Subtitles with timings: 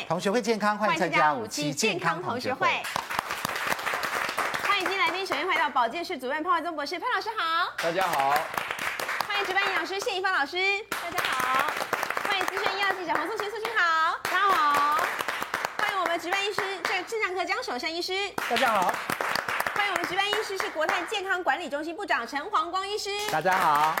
[0.00, 2.82] 会，同学会健康，欢迎参加五期健康同学会。
[4.62, 7.72] 欢迎今天来宾，首先欢迎到保健室主任潘怀宗博士，潘老师好。
[7.78, 8.30] 大家好。
[9.28, 10.56] 欢迎值班营养师谢宜芳老师，
[10.90, 11.70] 大家好。
[12.28, 14.96] 欢迎资深医药记者黄素琴，素琴好，大家好。
[15.78, 18.12] 欢迎我们值班医师，这个肾脏科江守山医师，
[18.48, 18.92] 大家好。
[19.74, 23.96] 欢迎我们值班医师是国泰健康管理中心部长陈黄光医师，大家好。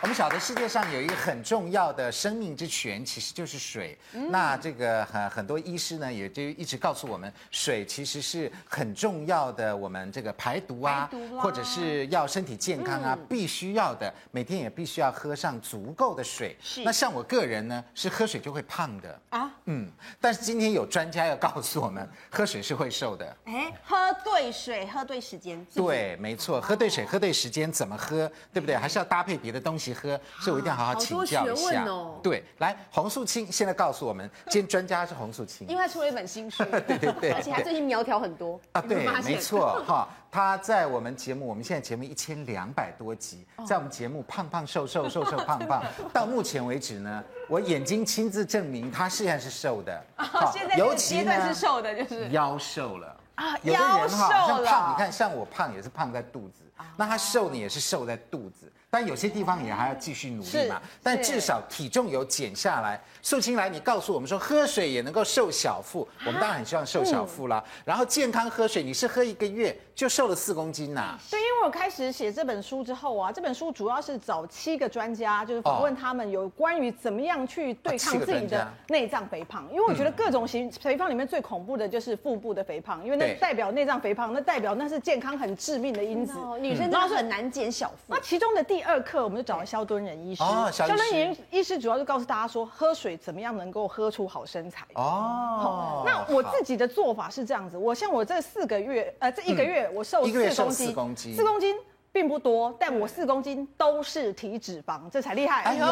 [0.00, 3.98] 我们晓得世界上有一个很重要的生命之泉，其实就是水。
[4.12, 16.56] 嗯、那这个很很多医师呢，也就一直告诉我们，水其实是很重要的，我们这个排毒啊，毒或者是要身体健康啊，嗯、必须要的，每天也必须要喝上足够的水。
[16.62, 16.84] 是。
[16.84, 19.50] 那像我个人呢，是喝水就会胖的啊。
[19.64, 19.90] 嗯。
[20.20, 23.36] 但是今天有专家要告诉我们，喝水是会瘦的。
[23.46, 25.66] 哎，喝对水，喝对时间。
[25.74, 28.76] 对，没错，喝对水，喝对时间，怎么喝，对不对？
[28.76, 29.87] 还是要搭配别的东西。
[29.92, 31.84] 喝，所以我一定要好好请教一下。
[31.84, 40.08] 哦、对，来，洪素清现在告诉我们， 今天专家是洪素清，因为他出了一本新书， 对对对，而且他最近苗条很多啊，对，没错哈。
[40.30, 52.28] 他在我们节目，我们现在节目一千两百多集，在我们节目胖胖瘦瘦瘦瘦胖胖， 到目前为止呢，我眼睛亲自证明他现在是瘦的，好，现在这个阶段是瘦的，就是。
[52.28, 53.16] 腰瘦了。
[53.36, 56.62] 啊，有的人哈像胖，你看像我胖也是胖在肚子，
[56.96, 58.70] 那他瘦呢也是瘦在肚子。
[58.90, 62.98] 但有些地方也还要继续努力嘛，但至少体重有减下来。
[63.20, 67.62] 素清来，你告诉我们说，喝水也能够瘦小腹，我们当然很希望瘦小腹啦。
[67.84, 71.18] 然后健康喝水，你是喝一个月就瘦了四公斤呐？
[71.30, 79.68] 对，因为我开始写这本书之后啊，这本书主要是找七个专家，就是访问他们有关于怎么样去对抗自己的内脏肥胖。
[79.70, 86.32] 因为我觉得各种型肥胖里面最恐怖的就是腹部的肥胖，因为那代表内脏肥胖，那代表那是健康很致命的因子。
[86.58, 87.96] 女生真的很难减小腹。
[88.06, 90.42] 那其中的第二课，我们就找了肖敦仁医师。
[90.42, 94.86] 哦，萧敦仁医师主要就告诉大家说，喝水怎么样能够喝出好身材。
[94.94, 100.26] 哦，那我自己的做法是这样子，我像我这四个月，呃，这一个月我瘦
[100.70, 101.76] 四公斤，四公斤。
[102.12, 105.62] 并不多，但我四公斤都是体脂肪，这才厉害。
[105.62, 105.86] 哎呦，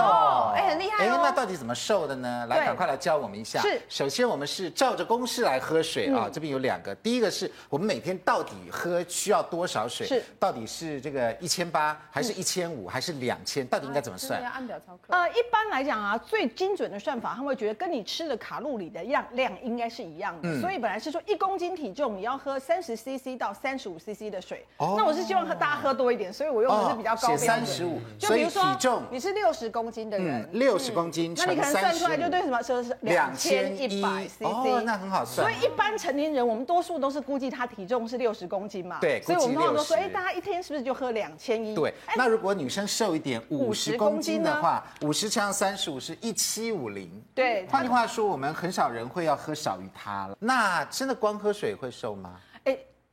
[0.54, 1.04] 哎，很厉害。
[1.04, 2.46] 哎，那到底怎么瘦的呢？
[2.48, 3.60] 来，赶快来教我们一下。
[3.60, 6.28] 是，首先我们是照着公式来喝水啊。
[6.32, 10.06] 这边有两个，第一个是我们每天到底喝需要多少水？
[10.06, 13.66] 是，到底是这个一千八，还是一千五，还是两千？
[13.66, 14.42] 到底应该怎么算？
[14.42, 15.14] 要按表操课。
[15.14, 20.60] 呃，一般来讲啊，最精准的算法，他们会觉得跟你吃的卡路里的样量应该是一样的。
[20.60, 24.66] 所以本来是说一公斤体重你要喝三十 CC 到三十五 CC 的水。
[24.78, 24.94] 哦。
[24.96, 27.36] 那我是希望和大家喝多一点，所以我用的是比较高的。
[27.36, 35.46] 三十五，所以体重你是六十公斤的人，六十公斤，那你可能算出来就对什么说是两千一百 CC，哦，那很好算。
[35.46, 41.74] 所以一般成年人，我们多数都是估计他体重是六十公斤嘛，对，所以我们通常都说，哎，大家一天是不是就喝两千一？
[41.74, 47.10] 对，那如果女生瘦一点，五十公斤的话，五十乘三十五是一七五零。
[47.34, 50.36] 对，换句话说，我们很少人会要喝少于它了。
[50.38, 52.36] 那真的光喝水会瘦吗？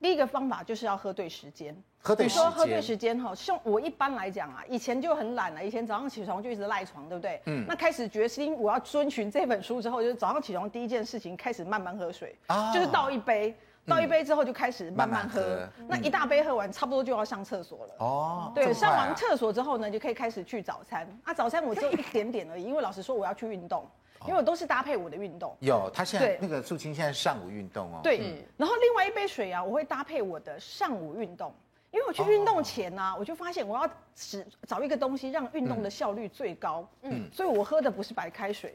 [0.03, 1.75] 哎，第一个方法就是要喝对时间。
[2.00, 7.41] 喝对时间，你说喝对时间哈，像我一般来讲啊，以前就很懒了，以前早上起床就一直赖床，对不对？
[7.46, 7.66] 嗯。
[7.66, 13.56] 那开始决心我要遵循这本书之后，就是早上起床第一件事情开始慢慢喝水，啊，就是倒一杯，
[13.88, 17.96] 倒一杯之后就开始慢慢喝，慢慢喝，那一大杯喝完，差不多就要上厕所了。
[18.00, 18.52] 哦。
[18.53, 21.08] 对，啊、上完厕所之后呢，就可以开始去早餐。
[21.24, 23.90] 啊，早餐我只有一点点而已，因为老实说我要去运动，
[24.26, 25.56] 因为我都是搭配我的运动。
[25.60, 28.00] 有，他现在那个素卿现在上午运动哦。
[28.04, 28.20] 对。
[28.20, 31.54] 嗯、然后另外一杯水啊，我会搭配我的上午运动。
[31.92, 38.74] 因为我去运动前呢、啊，我就发现我要只找一个东西让运动的效率最高，嗯，所以我喝的不是白开水，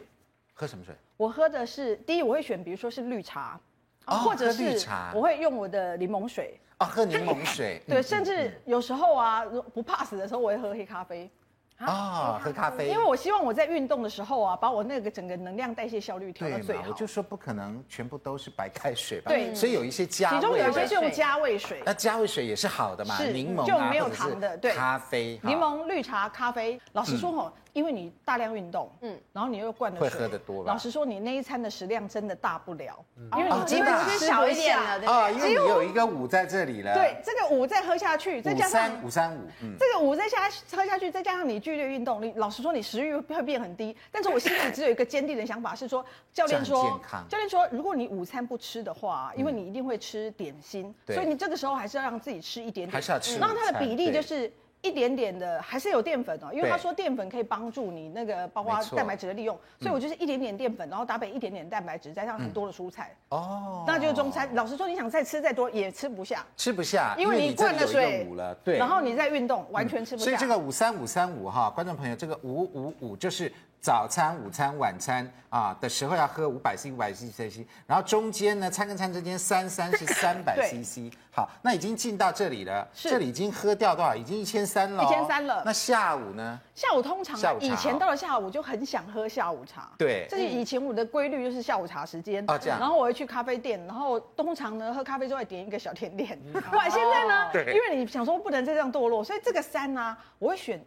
[0.54, 0.94] 喝什么水？
[1.16, 3.58] 我喝的是第一，我会选比如说是绿茶，
[4.04, 6.60] 或者是我会用我的柠檬水。
[6.76, 9.44] 啊，喝柠檬水，对，甚至有时候啊
[9.74, 11.28] 不怕死的时候，我会喝黑咖啡。
[11.78, 16.82] 啊，喝咖啡，因为我希望我在运动的时候啊，把我那个整个能量代谢效率调到最好。
[16.88, 19.30] 我就说不可能全部都是白开水吧？
[19.30, 21.80] 对，所以有一些加味，其中有一些是用加味水。
[21.86, 23.16] 那加味水也是好的嘛？
[23.16, 26.80] 是，柠檬就没有糖的，对，咖啡，柠檬、绿茶、咖啡。
[26.92, 27.52] 老实说哈。
[27.78, 30.64] 因为你大量运动，嗯，然后你又灌了水，会喝的多。
[30.64, 32.98] 老实说，你那一餐的食量真的大不了，
[33.36, 36.92] 因为你基本吃小一点了，对啊，因为你有一个五在这里了。
[36.92, 43.96] 对，这个五再喝下去，再加上五三五，嗯，这个五再加喝下去，再加上你剧烈运动，你老实说，你食欲会变很低。
[44.10, 46.04] 但是我心里只有一个坚定的想法是说，
[46.34, 53.38] 教练说，教练说，如果你午餐不吃的话，因为你一定会吃点心，所以你这个时候还是要让自己吃一点点，还是要吃。
[53.38, 54.52] 然后它的比例就是。
[54.82, 63.14] 一点点的还是有淀粉哦，因为他说淀粉可以帮助你那个包括蛋白质的利用，所以我就是一点点淀粉，然后搭配一点点蛋白质，加上很多的蔬菜。
[63.30, 64.48] 哦，那就是中餐。
[64.54, 70.24] 老实说，你想再吃再多也吃不下，吃不下，因为你灌了水了，对，然后你再运动，完全吃不下。
[70.24, 81.12] 所以这个五三五三五哈，观众朋友，这个五五五就是早餐、午餐、晚餐啊的时候要喝五百 c、五百 c、c，然后中间呢，餐跟餐之间三三是三百 cc。
[81.30, 84.16] 好，那已经进到这里了，这里已经喝掉多少？
[84.16, 85.62] 已经一千三了，一千三了。
[85.64, 86.60] 那下午呢？
[86.74, 89.92] 下午通常以前到了下午就很想喝下午茶。
[89.96, 92.44] 对，这是以前我的规律，就是下午茶时间。
[92.48, 92.80] 哦，这样。
[92.80, 96.36] 然后我会去咖啡店，然后通常呢喝咖啡之后点一个小甜点。
[96.72, 100.84] 哇，现在呢，因为你想说不能再这样堕落，所以这个三呢，我会选。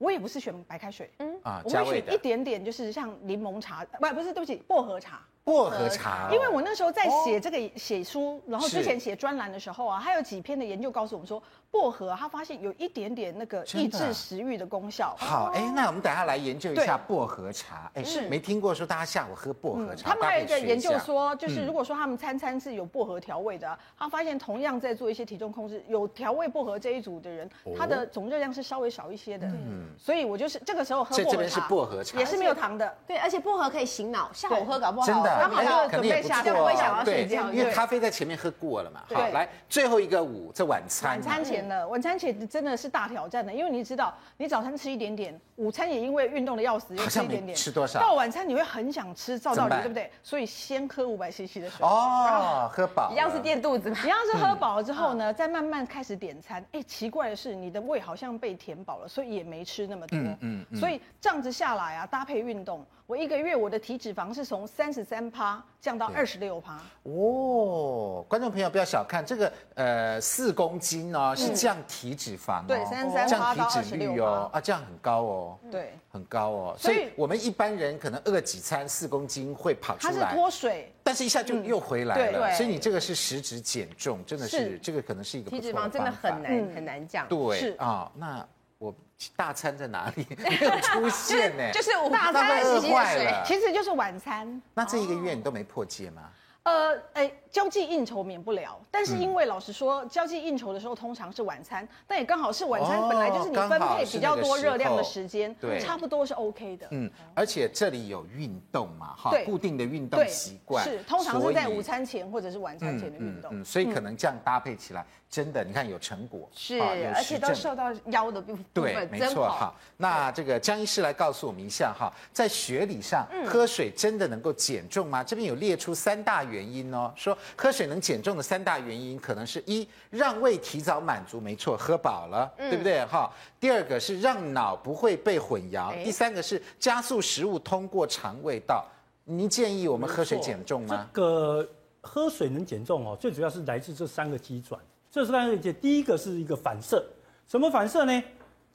[0.00, 1.38] 我也不是选白开水，嗯。
[1.42, 5.20] 啊，我会选一点点，就是像柠檬茶，不，不是，对不起，薄荷茶。
[5.44, 15.14] 薄荷茶，因为我那时候在写这个写书，然后之前写专栏的时候啊，还有几篇的研究告诉我们说，薄荷他发现有一点点那个抑制食欲的功效。
[15.18, 17.90] 好，哎，那我们等下来研究一下薄荷茶。
[17.94, 20.10] 哎，是没听过说大家下午喝薄荷茶。
[20.10, 29.46] 他们还有一个研究说，就是如果说他们餐餐是有薄荷调味的，他发现同样在做一些体重控制，有调味薄荷这一组的人，他的总热量是稍微少一些的。
[29.46, 32.96] 嗯，所以我就是这个时候喝薄荷茶，这边是薄荷茶，也是没有糖的。
[33.06, 35.06] 对，而且薄荷可以醒脑，下午喝搞不好。
[35.06, 35.30] 真的。
[35.40, 39.04] 刚好要准备下课，会想要睡觉，因为咖啡在前面喝过了嘛。
[39.14, 41.10] 好，来最后一个午，这晚餐。
[41.10, 47.56] 晚餐前的，晚餐前真的是大挑战的，因为你知道，你早餐吃一点点，午餐也因为运动的要死，又吃一点点。
[47.56, 48.00] 吃多少？
[48.00, 50.10] 到晚餐你会很想吃，照道理对不对？
[50.22, 51.78] 所以先喝五百 CC 的水。
[51.80, 53.10] 哦，喝饱。
[53.12, 53.96] 一样是垫肚子嘛。
[54.04, 56.64] 一样是喝饱了之后呢，再慢慢开始点餐。
[56.72, 60.18] 哎，奇怪的是，你的胃好像被填饱了，所以也没吃那么多。
[60.40, 60.78] 嗯嗯。
[60.78, 62.84] 所以这样子下来啊，搭配运动。
[63.06, 74.22] 我一个月我的体脂肪是从三十三趴降到二十六趴哦，观众朋友不要小看这个，呃，四公斤哦，是降体脂肪哦，对，三十三趴到二十六趴。
[74.22, 87.74] 哦，啊，这样很高哦，对，很高哦，所以我们一般人可能饿几餐四公斤会跑出来，它是脱水，但是一下就又回来了，所以你这个是实质减重，真的是这个可能是一个体脂肪真的很难很难降，对。
[87.76, 88.46] 啊，那。
[88.80, 88.94] 我
[89.36, 90.26] 大餐在哪里？
[90.42, 91.68] 没有出现呢？
[91.70, 94.62] 就是我大餐饿坏了，其实就是晚餐。
[94.72, 96.22] 那这一个月你都没破戒吗？
[96.62, 106.86] 呃，哎，交际应酬免不了，但是因为老实说，交际应酬的时候通常是晚餐，但也刚好是晚餐，本来就是你分配比较多热量的时间，对，差不多是 OK 的。
[106.92, 119.74] 嗯，而且这里有运动嘛，哈，固定的运动习惯是通常是在午餐前或者是晚餐前的运动，嗯所以可能这样搭配起来，真的你看有成果，是，而且都受到腰的部分，对，没错哈。
[119.96, 125.24] 那这个江医师来告诉我们一下哈，在学理上，喝水真的能够减重吗？
[125.24, 133.04] 这边有列出三大原因哦，说喝水能减重的三大原因，可能是一让胃提早满足，没错，喝饱了，对不对？
[133.06, 133.32] 哈。
[133.58, 138.86] 第二个是让脑不会被混淆，第三个是加速食物通过肠胃道。
[139.24, 141.08] 您建议我们喝水减重吗？
[141.12, 141.68] 这个
[142.00, 144.80] 喝水能减重哦，最主要是来自这三个机转。
[145.10, 147.04] 这三个机，第一个是一个反射，
[147.46, 148.22] 什么反射呢？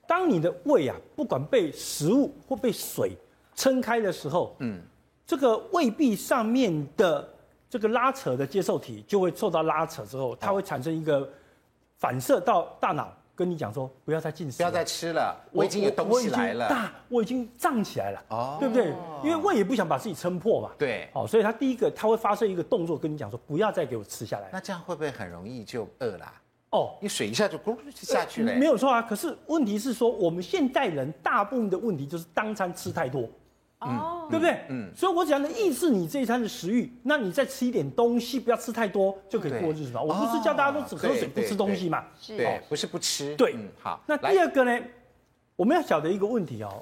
[0.08, 3.18] 当你的胃啊，不管被食物或被水
[3.56, 4.82] 撑开的时候，嗯，
[5.26, 7.30] 这个胃壁上面的。
[7.76, 11.30] 这个拉扯的接受体就会受到拉扯之后，它会产生一个
[11.98, 18.94] 反射到大脑，跟你讲说不要再进食，不要再吃了，我已经有东西来了，大我已经胀起来了，哦，对不对？
[19.26, 24.48] 因为胃也不想把自己撑破嘛，对，哦，所以它第一个它会发生一个动作，跟你讲说不要再给我吃下来。
[24.54, 26.34] 那这样会不会很容易就饿了？
[26.70, 29.02] 哦，你水一下就咕下去了，没有错啊。
[29.02, 33.30] 可是问题是说，我们现代人大部分的问题就是当餐吃太多。
[33.80, 34.58] 哦，对不对？
[34.70, 40.02] 嗯，所以我只要能抑制你这一餐的食欲，那你再吃一点东西，不要吃太多，就可以过日子嘛。
[40.02, 42.06] 我不是叫大家都只喝水不吃东西嘛？
[42.20, 43.36] 是，对，不是不吃。
[43.36, 44.02] 对，好。
[44.08, 44.80] 那第二个呢，
[45.56, 46.82] 我们要晓得一个问题哦。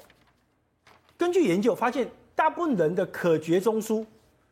[1.18, 4.06] 根据研究发现，大部分人的可觉中枢，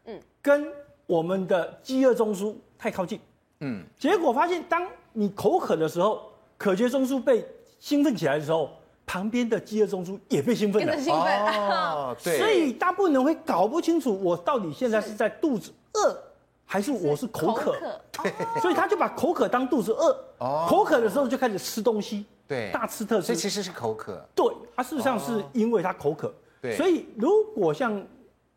[0.04, 0.66] 嗯，跟
[1.06, 3.20] 我们的饥饿中枢太靠近，
[3.60, 7.46] 嗯，结果发现，当你口渴的时候，可觉中枢被
[7.78, 8.70] 兴奋起来的时候。
[9.12, 11.44] 旁边的饥饿中枢也被兴奋了，兴奋。
[11.68, 16.16] 哦， 对，所以大部分人会搞不清楚我到底现在是在肚子饿，
[16.64, 17.76] 还是我是口渴，
[18.10, 28.02] 对，所以他就把口渴当肚子饿，哦，口渴的时候就开始吃东西，对，大吃特吃，所以其实是口渴，对，他事实上是因为他口渴，对，所以如果像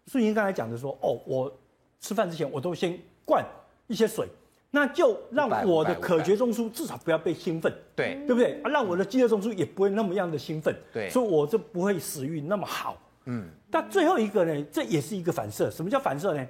[0.07, 1.53] 顺英刚才讲的说，哦，我
[1.99, 3.45] 吃饭之前我都先灌
[3.87, 4.29] 一些水。
[4.75, 8.61] 那就让我的可觉中枢至少不要被兴奋，对，对不对？
[8.61, 12.97] 啊，让我的饥饿中枢也不会那么样的兴奋，对，所以我就不会食欲那么好。
[13.23, 15.71] 嗯，但最后一个呢，这也是一个反射。
[15.71, 16.45] 什么叫反射呢？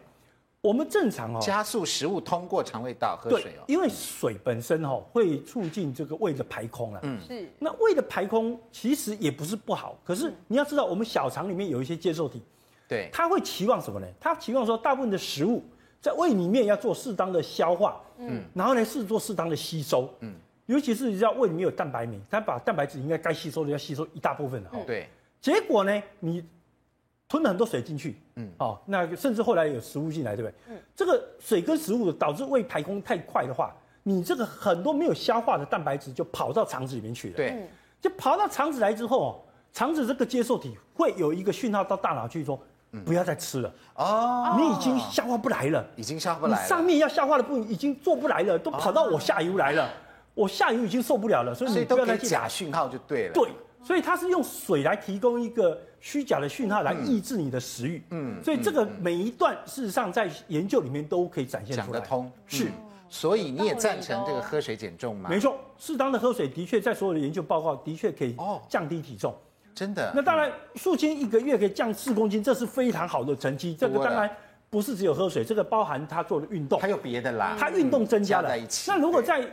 [0.59, 6.99] 我们正常哦，加速食物通过肠胃道喝水哦，因为水本身哦会促进这个胃的排空了。
[7.03, 7.47] 嗯，是。
[7.59, 12.41] 那胃的排空其实也不是不好，可是你要知道，我们小肠里面有一些接受体，
[12.87, 14.07] 对，它会期望什么呢？
[14.19, 15.63] 它期望说，大部分的食物
[16.05, 17.99] 在胃里面要做适当的消化。
[18.19, 20.35] 嗯，然后呢，是做适当的吸收，嗯，
[20.67, 24.77] 尤其是你知道胃里面有蛋白酶，它把蛋白质应该该吸收的要吸收一大部分的哈。
[24.85, 25.09] 对，
[25.41, 26.45] 结果呢，你
[27.27, 30.55] 吞了很多水进去，嗯，哦，那甚至后来有食物进来，对不对？
[30.69, 37.67] 嗯，这个水跟食物导致胃排空太快的话，你这个很多没有消化的蛋白质就跑到肠子里面去了，对，
[37.99, 39.43] 就跑到肠子来之后，
[39.73, 42.57] 肠子这个接受体会有一个讯号到大脑去说，
[43.03, 49.89] 不要再吃了，哦，你已经消化不来了，已经消化不来了，你上面要消化的部分已经做不来了，都跑到我下游来了，
[50.33, 53.49] 我下游已经受不了了，所以你不要再假讯号就对了，对。
[53.83, 62.65] 所以它是用水来提供一个虚假的讯号来抑制你的食欲，嗯，所以这个每一段事实上在研究里面都可以展现出来，讲得通，是，
[63.07, 65.29] 所以你也赞成这个喝水减重吗？
[65.29, 68.35] 没错，适当的喝水的确在所有的研究报告的确可以
[68.67, 69.35] 降低体重，
[69.75, 70.11] 真的。
[70.15, 73.75] 那当然，素清一个月可以降四公斤，这是非常好的成绩。
[73.75, 74.29] 这个当然
[74.69, 78.49] 不是只有喝水，这个包含他做的运动，还有别的啦，他运动增加了。
[78.87, 79.45] 那如果在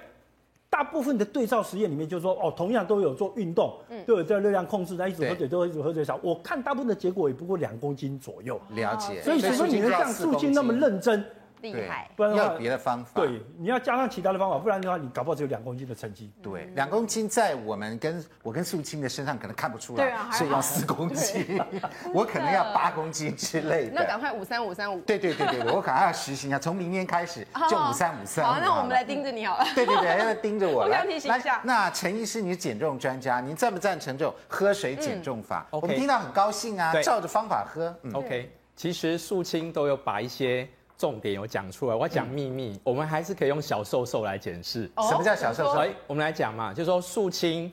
[0.71, 6.19] 大部分的对照实验里面，就是说，哦，同样都有做运动，嗯，都有在热量控制，那一直喝水都一直喝水少。
[6.23, 8.59] 我看大部分的结果也不过两公斤左右。
[8.71, 9.21] 了解。
[9.21, 11.23] 所以，所以说你能像素清那么认真。
[11.63, 13.13] 厉害，不然要别的方法。
[13.15, 16.31] 对，你要加上其他的方法，不然的话，你搞不好只有两公斤的成绩。
[16.43, 21.59] 对，两公斤在我们跟我跟素卿的身上可能看不出来，所以要四公斤，
[22.13, 23.93] 我可能要八公斤之类的。
[23.95, 25.01] 那赶快五三五三五。
[25.03, 28.45] 对对对对，我赶快要实行一下，从明天开始 就五三五三。
[28.45, 29.65] 好，那我们来盯着你好了。
[29.75, 30.83] 对对对，要盯着我。
[30.83, 31.61] 我要提醒一下。
[31.63, 35.67] 那陈医师，你是减重专家，您赞不赞成这种喝水减重法？
[35.71, 37.95] 我们听到很高兴啊，照着方法喝。
[38.15, 40.69] OK，其实素卿都有把一些。
[41.03, 44.89] 重点有讲出来，我讲秘密，嗯、我们还是可以用小瘦瘦来检视。
[44.99, 45.81] 什么叫小瘦瘦？
[45.81, 47.73] 哎，我们来讲嘛，就是说素清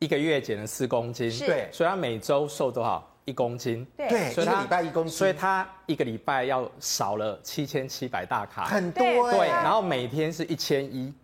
[0.00, 3.08] 一个月减了四公斤，对，所以他每周瘦多少？
[3.24, 11.14] 一公斤，对，所以他一个礼拜一公斤，所以他一个礼拜要少了七千七百大卡，很多，对，然后每天是一千一，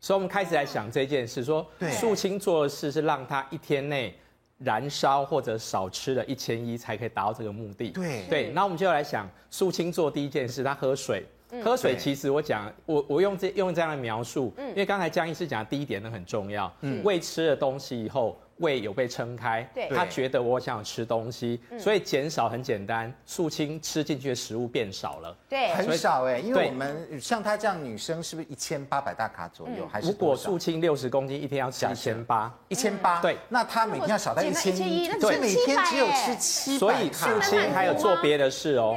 [0.00, 4.18] 所以我们开始来想这件事，说素清做的事是让他一天内。
[4.58, 7.90] 燃烧或者少吃了一千一才可以达到这个目的。
[7.90, 11.24] 对对，那我们就来想，素清做第一件事，他喝水。
[11.64, 16.70] 喝水其实我讲，我我用这用这样的描述，因为刚才江医师讲的第一点呢很重要。
[16.82, 18.38] 嗯，胃吃了东西以后。
[18.58, 29.86] 胃有被撑开，对，他觉得我想吃东西，所以减少很简单，素清吃进去的食物变少了，对，很少哎，因为我们像她这样女生是不是一千八百大卡左右？
[29.90, 38.96] 还是如果素清六十公斤，一天要吃一千八，一千八，对，那她每天要少到一千一，对，每天只有吃七百，所以素清还有做别的事哦。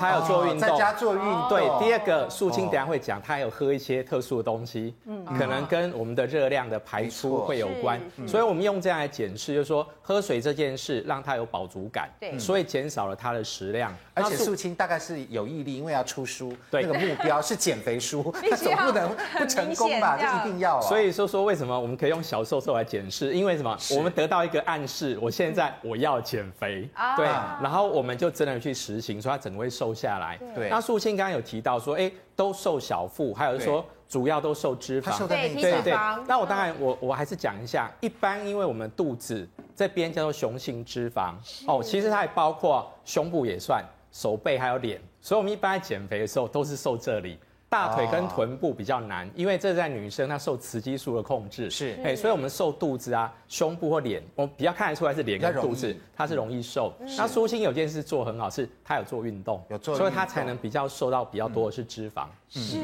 [0.00, 1.48] 他有做运动，在家做运动。
[1.50, 8.00] 对，第二个素清等下会讲，他有喝一些特殊的东西，嗯，可能跟我们的热量的排出会有关。
[8.26, 13.94] 所以我们用这样来检视，就是说喝水这件事让他有饱足感，对，所以减少了他的食量。
[14.14, 20.16] 而且素清大概是有毅力，因为要出书，那个目标是减肥书， 他总不能不成功吧？
[20.18, 20.80] 这一定要。
[20.80, 23.34] 所以说说为什么我们可以用小瘦瘦来检视？
[23.34, 23.76] 因为什么？
[23.94, 26.88] 我们得到一个暗示，我现在我要减肥，
[27.18, 29.89] 对，然后我们就真的去实行，所以他整个会瘦。
[29.94, 30.68] 下来，对。
[30.68, 35.92] 那素清刚刚有提到说，哎，都瘦小腹，还有说主要都瘦脂肪，对对对。
[36.26, 41.34] 那我当然，我我还是讲一下，一般因为我们肚子这边叫做雄性脂肪，
[41.66, 47.38] 哦，其实它也包括胸部也算，手背还有脸，所以我们一般在减肥的时候都是瘦这里。
[47.70, 56.92] 大腿跟臀部比较难，因为这在女生她受雌激素的控制，是，哎，所以我们瘦肚子啊、胸部或脸，我比较看得出来是脸跟肚子，它是容易瘦。
[57.16, 62.26] 那苏心有件事做很好，是她有做运动，有做，所以她才能比较瘦到比较多的是脂肪。
[62.48, 62.76] 是，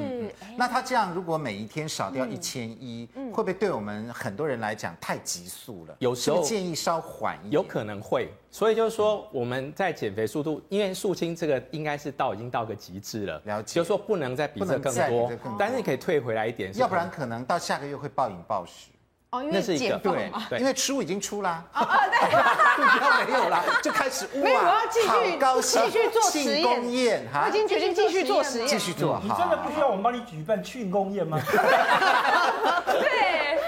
[0.56, 5.96] 那她这样如果每一天少掉一千一，会不会对我们很多人来讲太急速了？
[5.98, 8.32] 有时候建议稍缓一点，有可能会。
[8.50, 18.90] 所以就是说，我们在减肥速度，因为肃清这个应该是到已经到个极致了，了解，就是说不能再比这更多，但是你可以退回来一点，要不然可能到下个月会暴饮暴食。
[19.30, 22.20] 哦，因为减肥对，因为书已经出啦，啊啊对，
[22.84, 31.40] 目标没有啦，就开始哇，没有，我要继续高兴，继续做实验，庆功宴哈，我已经决定继续做实验，继续做，你真的不需要我们帮你举办庆功宴吗？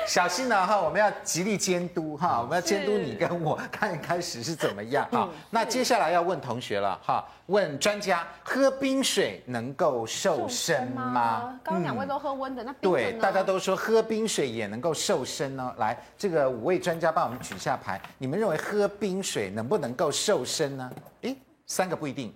[0.09, 0.12] 对。
[0.12, 5.29] 小心了哈，我们要极力监督哈，我们要监督你跟我，看一开始是怎么样哈。
[5.50, 11.59] 那接下来要问同学了哈，问专家，喝冰水能够瘦身吗？
[11.62, 15.75] 刚刚两位都喝温的，那对，大家都说喝冰水也能够瘦身呢。
[15.79, 20.91] 来，这个五位专家帮我们举下牌，你们认为喝冰水能不能够瘦身呢？
[21.23, 21.37] 诶，
[21.67, 22.33] 三个不一定。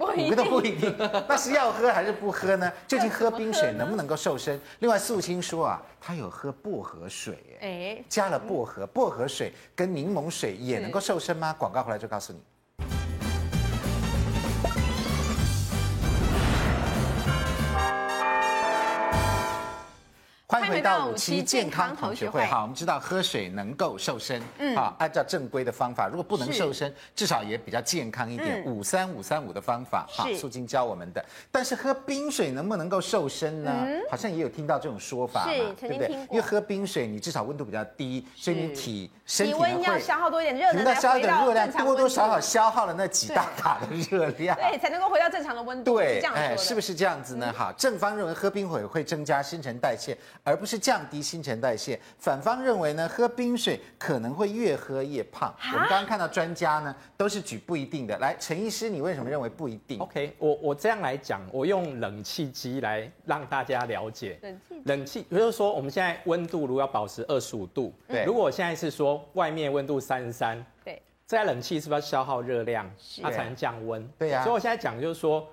[0.00, 0.94] 五个都不一定，
[1.28, 2.72] 那是要喝还是不喝呢？
[2.88, 4.60] 究竟喝冰水能不能够瘦身？
[4.80, 11.54] 另外，素清说啊，她有喝薄荷水，哎，加了薄荷，薄荷水跟柠檬水也能够瘦身吗？
[11.56, 12.40] 广告回来就告诉你。
[20.54, 22.46] 欢欢迎回到五期健康同学会。
[22.46, 28.64] 好，我们知道喝水能够瘦身，嗯，好，按照正规的方法，如果不能瘦身，至少也比较健康一点。
[28.64, 31.24] 五三五三五的方法，好，素金教我们的。
[31.50, 33.84] 但是喝冰水能不能够瘦身呢？
[34.08, 36.12] 好像也有听到这种说法嘛，对不对？
[36.30, 45.96] 因为喝冰水，你至少温度比较低，所以你体身体会要消耗多一点热能，要消耗一点热量，多多少少消耗了那几大卡的热量，对，才能够回到正常的温度。
[45.96, 47.52] 对，哎，是不是这样子呢？
[47.56, 50.16] 好，正方认为喝冰水会增加新陈代谢。
[50.46, 55.48] 而不是降低新陈代谢，反方认为呢，喝冰水可能会越喝越胖。
[55.48, 58.18] 啊、我们刚刚看到专家呢，都是举不一定的。
[58.18, 64.38] 来，陈医师，你为什么认为不一定？OK，我我这样来讲，我用冷气机来让大家了解。
[64.42, 74.06] 冷气，冷气，也就是说我们现在温度如果要保持二十五度，对，如果我现在是说外面温度三十三，对，这台冷气是不是要消耗热量，是它才能降温？
[74.18, 74.44] 对呀、啊。
[74.44, 75.48] 所以我现在讲就是说。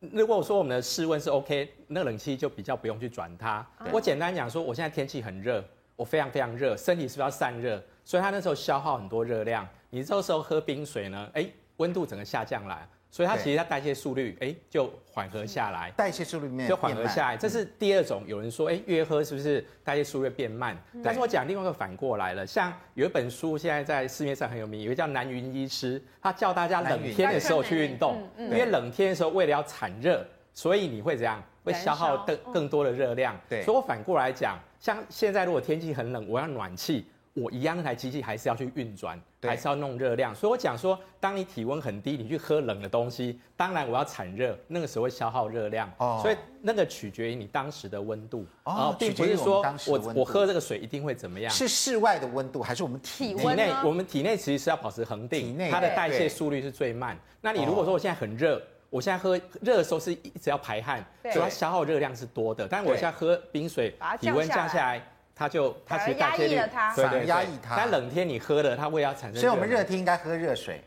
[0.00, 3.66] 如果说我们的室温是 OK，那个冷气就比较不用去转它。
[3.92, 5.62] 我简单讲说，我现在天气很热，
[5.96, 7.82] 我非常非常热，身体是不是要散热？
[8.04, 9.66] 所以它那时候消耗很多热量。
[9.90, 12.88] 你这个时候喝冰水呢，哎，温度整个下降来。
[13.10, 18.22] 所以它其实它代谢速率哎就缓和下来，代谢速率面就缓和下来，这是第二种。
[18.26, 20.76] 有人说哎越喝是不是代谢速率变慢？
[21.02, 31.42] 但是我讲另外一个反过来了，像有一本书现在在市面上很有名，有一个叫南云医师，他叫大家冷天的时候去运动，因为冷天的时候为了要产热，所以你会怎样？
[31.64, 33.38] 会消耗更更多的热量。
[33.46, 37.06] 对，所以我反过来讲，像现在如果天气很冷，我要暖气。
[37.40, 39.50] 我一样那台机器还是要去运转，对。
[39.50, 53.42] 还是要弄热量，所以我讲说，当你体温很低，你去喝冷的东西，当然我要产热，那个时候会消耗热量，哦、所以那个取决于你当时的温度，哦，并不是说我我，我喝这个水一定会怎么样，是室外的温度还是我们体内？
[53.42, 57.18] 体内我们体内其实是要保持恒定，内它的代谢速率是最慢。
[57.40, 61.32] 那你如果说我现在很热，我现在喝热的时候是一直要排汗，对。
[61.32, 65.06] 所以它消耗热量是多的，但我现在喝冰水，体温降下来。
[65.38, 66.60] 它就它其实代谢率，
[66.96, 67.76] 对对，压抑它。
[67.76, 69.40] 但冷天你喝了，它胃要产生。
[69.40, 70.82] 所以我们热天应该喝热水。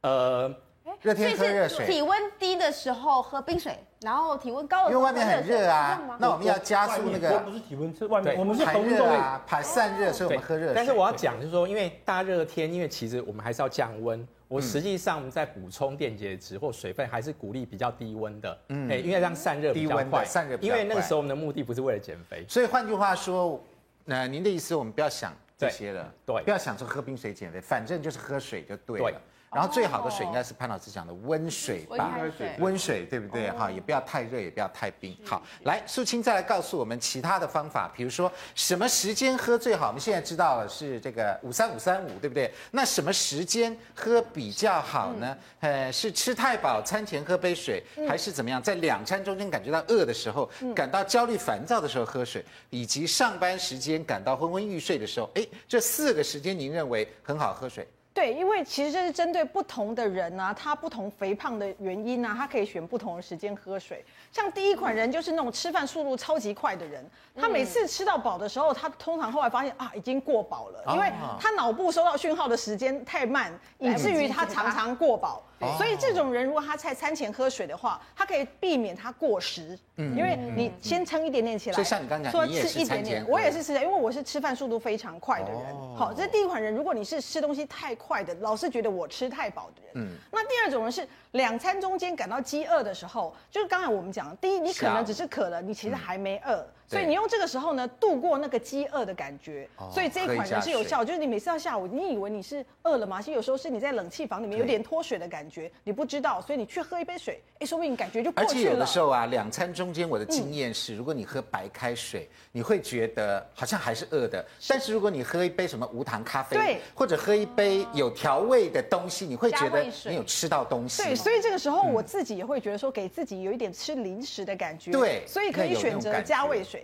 [0.00, 0.52] 呃，
[1.00, 1.86] 热天喝热水。
[1.86, 5.00] 体温低的时候喝冰水，然后体温高的时候。
[5.00, 7.38] 因为外面很热啊，那我们要加速那个。
[7.38, 8.36] 不是体温，是外面。
[8.36, 10.74] 我们是排热啊，排散热，所以我们喝热水。
[10.74, 14.26] 但是我要讲就是说，因为大热天，因为其实我们还是要降温。
[14.48, 18.58] 我实际上我们在补充电解质或水分，还是鼓励比较低温的。
[18.70, 18.90] 嗯。
[18.90, 20.24] 哎，因为让散热比较快。
[20.24, 20.82] 散热比较快。
[20.82, 22.44] 因为那个时候我们的目的不是为了减肥。
[22.48, 23.62] 所以换句话说。
[24.04, 29.10] 那您的意思，我们不要想这些了，对，不要想说喝冰水减肥，反正就是喝水就对了。
[29.10, 29.14] 对
[29.54, 32.18] 然后最好的水应该是潘老师讲的温水吧，
[32.58, 33.50] 温水对不对？
[33.52, 35.16] 哈，也不要太热，也不要太冰。
[35.24, 39.86] 好，来，素清再来告诉我们其他的方法，比如说什么时间喝最好？
[39.88, 42.52] 我们现在知道了是这个五三五三五，对不对？
[42.72, 45.36] 那什么时间喝比较好呢？
[45.60, 48.60] 呃，是吃太饱，餐前喝杯水，还是怎么样？
[48.60, 57.86] 在两餐中间感觉到饿的时候，感到焦虑烦躁的时候喝水，以及上班时间感到昏昏欲睡的时候，哎，这四个时间您认为很好喝水？
[58.14, 64.04] 对，因为其实这是针对不同的人啊，他不同肥胖的原因啊，他可以选不同的时间喝水。
[64.30, 75.42] 像第一款人就是那种吃饭速度超级快的人，他每次吃到饱的时候，他通常后来发现啊，已经过饱了，因为他脑部收到讯号的时间太慢，以至于他常常过饱。
[75.76, 81.76] 所以这种人如果他在餐前喝水的话，他可以避免他过食，因为你先撑一点点起来。
[81.76, 85.60] 就像你刚刚讲，说吃一点点，我也是吃的，因为我是吃饭速度非常快的人。
[85.96, 89.92] 好，这是第一款人，如果你是吃东西太快的，老是觉得我吃太饱的人。
[89.94, 90.16] 嗯。
[90.30, 96.66] 那第二种人是两餐中间感到饥饿的时候，就是刚才我们讲的，第一，你可能只是渴了，你其实还没饿。
[96.94, 101.04] 所以你用这个时候呢，度过那个饥饿的感觉，所以这一款人是有效。
[101.04, 103.20] 就是你每次到下午，你以为你是饿了吗？
[103.20, 108.52] 其实有时候是你在冷气房里面有点脱水的感觉，你不知道，所以你去喝一杯水，哎，说不定你感觉就过去了。
[108.52, 121.02] 而且有的时候啊，两餐中间我的经验是，如果你喝白开水，你会觉得好像还是饿的；但是如果你喝一杯什么无糖咖啡，对，或者喝一杯有调味的东西，你会觉得你有吃到东西。
[121.02, 124.92] 对，所以这个时候我自己也会觉得说，给自己有一点吃零食的感觉。
[124.92, 126.83] 对，所以可以选择加味水。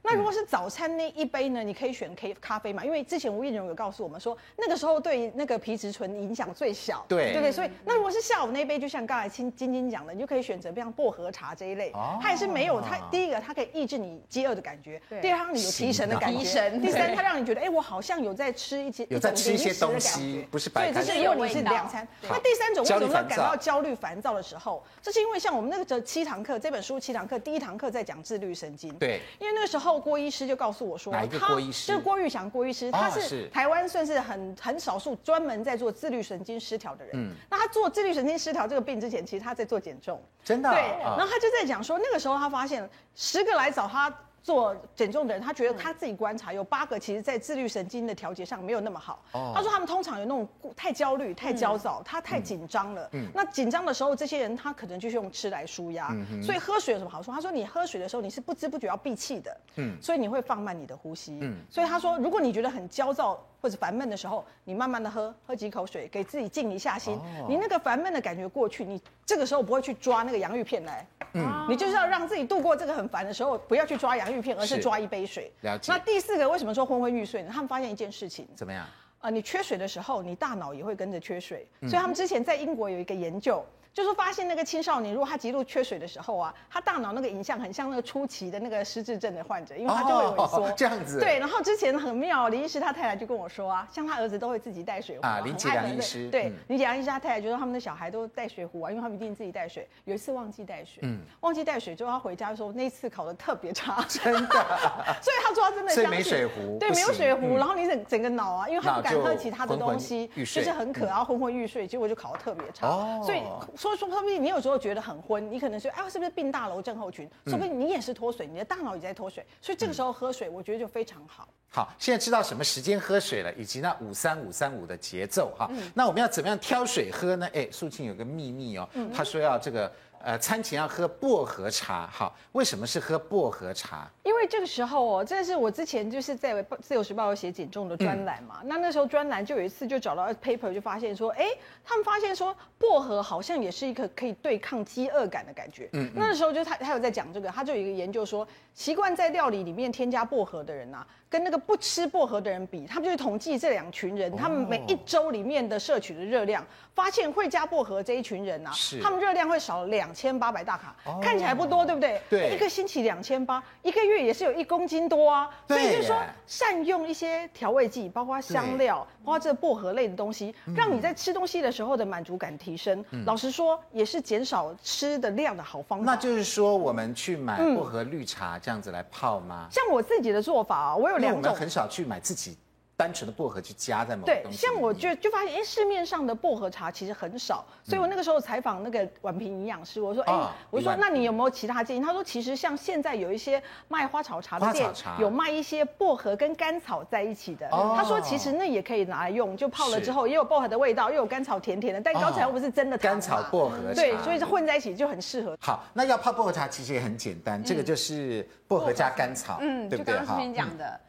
[0.03, 1.63] 那如果是早餐那一杯呢？
[1.63, 7.05] 你可以选 K 咖啡嘛，因为之前吴彦荣有告诉我们说，那个时候对那个皮质醇影响最小。
[7.07, 7.51] 对，对不对？
[7.51, 12.97] 所以那如果是下午那一杯，就像刚才青晶晶讲的，你就可以选择像薄荷茶这一类，它也是没有它。
[13.11, 16.39] 第一个，它可以抑制你饥饿的感觉；第二，让你有提神的感觉；
[16.81, 21.03] 第三，它让你觉得，哎，我好像有在吃一些有在吃一些东西，不是白开水。
[21.03, 22.07] 对，这是如果你是两餐。
[22.23, 24.83] 那第三种为什么会感到焦虑烦躁的时候？
[25.01, 28.91] 这是因为像我们那个七堂课这本书七堂课第一堂课在讲自律神经。
[28.95, 31.87] 对，因为那个时候郭医师就告诉我说，哪一个郭医师？
[31.87, 37.13] 就是郭玉祥郭医师，他是台湾算是很很少数专门在做自律神经失调的人。
[37.15, 40.21] 嗯，那他做自律神经失调这个病之前，其实他在做减重。
[40.43, 40.69] 真的？
[40.69, 40.81] 对。
[41.01, 49.23] 然后他就在讲说，那个时候他发现十个来找他做减重的人，他觉得他自己观察有八个，其实在自律神经的调节上没有那么好。
[49.33, 53.09] 哦、他说他们通常有那种太焦虑、太焦躁，他太紧张了。
[53.13, 56.09] 嗯，那紧张的时候，这些人他可能就是用吃来舒压。
[56.11, 57.31] 嗯，所以喝水有什么好处？
[57.31, 59.57] 他说你喝水的时候，你是不知不觉要闭气的。
[59.75, 61.37] 嗯，所以你会放慢你的呼吸。
[61.41, 67.13] 嗯，所以他说，如果你觉得很焦躁或者烦闷的时候，你慢慢的喝，喝几口水，给自己静一下心。
[67.13, 71.05] 哦、你那个烦闷的感觉过去，你这个时候不会去抓那个洋芋片来。
[71.33, 75.51] 嗯，你就是要让自己度过这个很烦的时候，不要去抓洋芋片，而是抓一杯水。
[75.61, 75.91] 了解。
[75.93, 77.51] 那第四个，为什么说昏昏欲睡呢？
[77.53, 78.47] 他们发现一件事情。
[78.55, 78.83] 怎么样？
[78.83, 78.89] 啊、
[79.21, 81.67] 呃，你缺水的时候，你大脑也会跟着缺水。
[81.81, 83.63] 嗯、所以他们之前在英国有一个研究。
[83.93, 90.65] 就是发现那个青少年，如果他极度缺水的时候啊，他大脑那个影像很像那个初期的那个失智症的患者，因为他就会萎缩。
[90.65, 91.19] 哦、这样子。
[91.19, 95.41] 对，然后之前很妙，林医师他太太就跟我说啊，像他儿子都会自己带水壶啊。
[95.43, 96.29] 林杰良医师。
[96.29, 99.87] 对，嗯、林杰良医师他太太就说他们的小孩都带水壶啊，因为他们一定自己带水。
[100.05, 104.03] 有一次忘记带水，嗯，忘记带水之后他回家的时候，那一次考的特别差。
[104.07, 104.39] 真的。
[105.21, 106.09] 所以他说他真的相信。
[106.09, 106.77] 没水壶。
[106.79, 112.87] 对，没有水壶，嗯、然后你整整个脑啊，因为他不敢喝其他的东西，就是很渴，然后昏昏欲睡，结果就考的特别差。
[112.87, 113.21] 哦。
[113.23, 113.41] 所以
[113.81, 114.61] 说说说不定你有。
[114.61, 117.27] 时候觉得很昏，你可能说，哎，是不是病大楼症候群？
[117.47, 121.49] 说不定你也是脱水，你的大脑也在脱水，所以这个时候喝水，我觉得就非常好。
[121.67, 125.67] 好，现在知道什么时间喝水了，以及那五三五三五的节奏哈。
[125.95, 127.49] 那我们要怎么样挑水喝呢？
[127.53, 129.91] 哎，素清有个秘密哦，他说要这个。
[130.23, 134.07] 呃，餐前要喝薄荷茶，好，为什么是喝薄荷茶？
[134.23, 141.45] 因为这个时候哦，这是我之前就是在《自由时报》有写减重的专栏嘛，嗯、那那时候专栏就有一次就找到 paper，就发现说，哎，
[141.83, 145.89] 他们发现说薄荷好像也是一个可以对抗饥饿感的感觉。
[145.93, 151.05] 嗯，嗯，那时候就他他有在讲这个，他就有一个研究说，习惯在料理里面添加薄荷的人啊。
[151.31, 156.61] 跟那个不吃薄荷的人比，他们就统计这两群人，他们每一周里面的摄取的热量，
[156.93, 162.21] 发现会加薄荷这一群人啊，是他们热量会少两千八百大卡，看起来不多，对不对？
[162.29, 165.49] 对，一个星期两千八，一个月也是有一公斤多啊。
[165.69, 173.01] 所以就是说，善用一些调味剂，包括香料，包括这薄荷类的东西，让你在吃东西的时候的满足感提升。
[173.25, 176.05] 老实说，也是减少吃的量的好方法。
[176.05, 179.69] 那就是说，我们去买薄荷绿茶这样子来泡吗？
[179.71, 181.20] 像我自己的做法啊，我有。
[181.29, 182.57] 我们很少去买自己
[182.97, 184.23] 单纯的薄荷去加在某。
[184.23, 191.99] 对，像我就就发现，哎，市面上的薄荷茶其实很少，所以我那个时候采访那个宛平营养师，我说，哎，我说那你有没有其他建议？
[191.99, 197.67] 他说，其实像现在有一些卖花草茶的店，有卖一些薄荷跟甘草在一起的。
[197.71, 203.95] 他说，其实那也可以拿来用，就泡了之后也有薄荷的味道，又有甘草甜甜的，但刚才又不是真的甘草薄荷。
[203.95, 205.57] 对，所以是混在一起就很适合。
[205.59, 210.13] 好，那要泡薄荷茶其实也很简单，这个就是薄荷加甘草，嗯，对不对？
[210.13, 210.99] 就刚刚素卿讲的。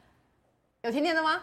[0.83, 1.41] 有甜甜的吗？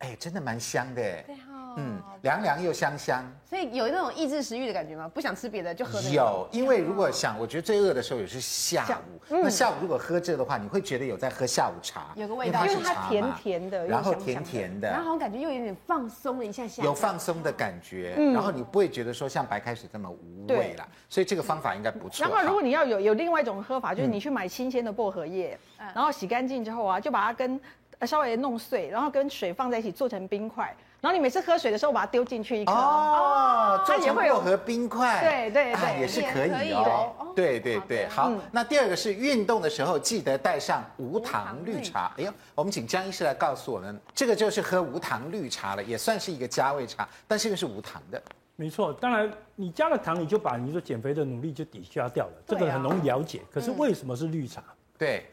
[0.00, 1.00] 哎，真的蛮香的。
[1.00, 3.24] 对哈，嗯，凉凉又香香。
[3.48, 5.08] 所以有那种抑制食欲的感觉吗？
[5.08, 6.14] 不想吃别的就喝这个。
[6.14, 9.18] 有，因为如果想，我觉得最饿的时候也是下午。
[9.30, 16.82] 那下午如果喝这个的话，你会觉得有在喝下午茶，有个味道，因为它甜甜的，然后甜甜的，然后好像感觉又有点放松了一下下。
[16.82, 20.86] 有放松的感觉，然后你不会觉得说像白开水这么无味啦。
[21.08, 22.26] 所以这个方法应该不错。
[22.26, 25.58] 然后如果你要有有另外一种喝法，就是你去买新鲜的薄荷叶，
[25.94, 27.58] 然后洗干净之后啊，就把它跟。
[28.06, 37.32] 稍微弄碎，然后跟水放在一起做成冰块，然后你每次喝水的时候把它丢进去一颗哦，它也会有和冰块，对对对，也是可以哦。
[37.34, 38.30] 对对对，好。
[38.50, 42.12] 那第二个是运动的时候记得带上无糖绿茶。
[42.18, 48.22] 哎呦，我们请江医师来告诉我们，这个就是喝无糖绿茶了，也算是一个加味茶，但是又是无糖的。
[48.56, 53.40] 没错，当然你加了糖，你就把你说减肥的努力就抵消掉了，这个很容易了解。
[53.50, 54.62] 可是为什么是绿茶？
[54.98, 55.26] 对。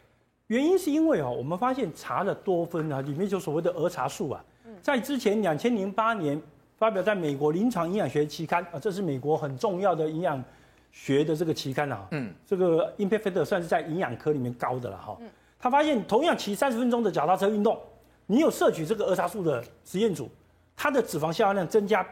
[0.50, 4.44] 原因是因为哦，我们发现茶的多酚啊，里面就所谓的儿茶素啊，
[4.82, 6.42] 在之前两千零八年
[6.76, 10.44] 发表在美国临床营养学期刊啊，这是美国很重要的营养
[10.92, 15.16] 学的这个期刊啊，嗯，这个 impact factor 算是在营养科里面高的了哈。
[15.60, 17.80] 他发现同样骑三十分钟的脚踏车运动，
[18.26, 20.28] 你有摄取这个儿茶素的实验组，
[20.76, 22.04] 它的脂肪消耗量增加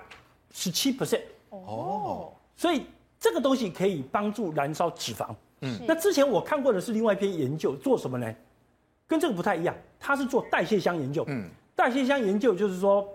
[0.51, 2.83] 十七 percent 哦，所以
[3.19, 5.33] 这个东西可以帮助燃烧脂肪。
[5.61, 8.31] 嗯，那之前我看过的是另外一篇研究，做什么呢？
[9.07, 11.23] 跟这个不太一样，它是做代谢箱研究。
[11.27, 13.07] 嗯，代谢箱研究就是说，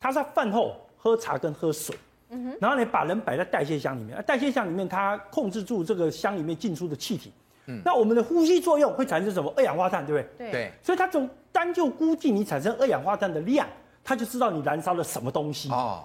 [0.00, 1.96] 他在饭后喝茶跟喝水，
[2.30, 7.32] 嗯哼，然后呢把人摆在代谢箱里面，代谢箱里面它控制住这个箱里面进出的气体。
[7.66, 9.50] 嗯，那我们的呼吸作用会产生什么？
[9.56, 10.50] 二氧化碳，对不对？
[10.50, 10.72] 对。
[10.82, 13.66] 所以他从单就估计你产生二氧化碳的量，
[14.02, 15.70] 他就知道你燃烧了什么东西。
[15.70, 16.04] 哦，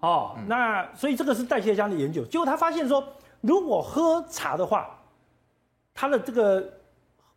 [0.00, 3.02] 哦，那所以这个是代谢箱的研究，结果他发现说。
[3.42, 4.98] 如果喝茶的话，
[5.92, 6.66] 它的这个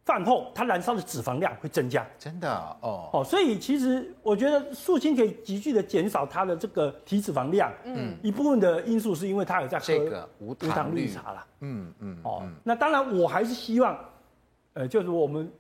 [0.06, 2.50] 饭后它燃烧的脂肪量会增加，真的
[2.82, 3.10] 哦。
[3.12, 14.00] 哦，所以其实我觉得素清可以急剧的减少它的这个体脂肪量，嗯，一部分的因素是因为它有在喝这个无糖绿茶啦，嗯嗯哦，那当然我还是希望
[14.74, 15.52] 呃，就是我们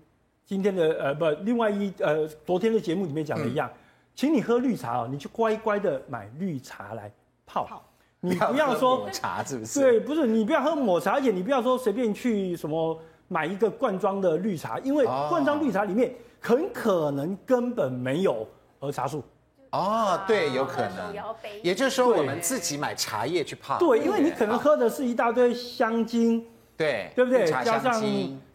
[0.45, 3.77] 今天的呃不，另外一呃昨天的节目里面讲的一样，嗯、
[4.13, 7.11] 请你喝绿茶哦，你就乖乖的买绿茶来
[7.47, 7.65] 泡。
[7.65, 7.83] 泡
[8.25, 9.79] 你不要说抹茶是不是？
[9.79, 18.47] 对，不是你不要喝抹茶，而且你不要说随便去什么买一个罐装的绿茶，因为罐装绿茶里面很可能根本没有
[18.79, 19.23] 儿茶素。
[19.71, 21.13] 哦，对，有可能。
[21.61, 23.77] 也就是说，我们自己买茶叶去泡。
[23.77, 26.43] 对，因为你可能喝的是一大堆香精，
[26.77, 27.45] 对，对不对？
[27.45, 27.93] 加上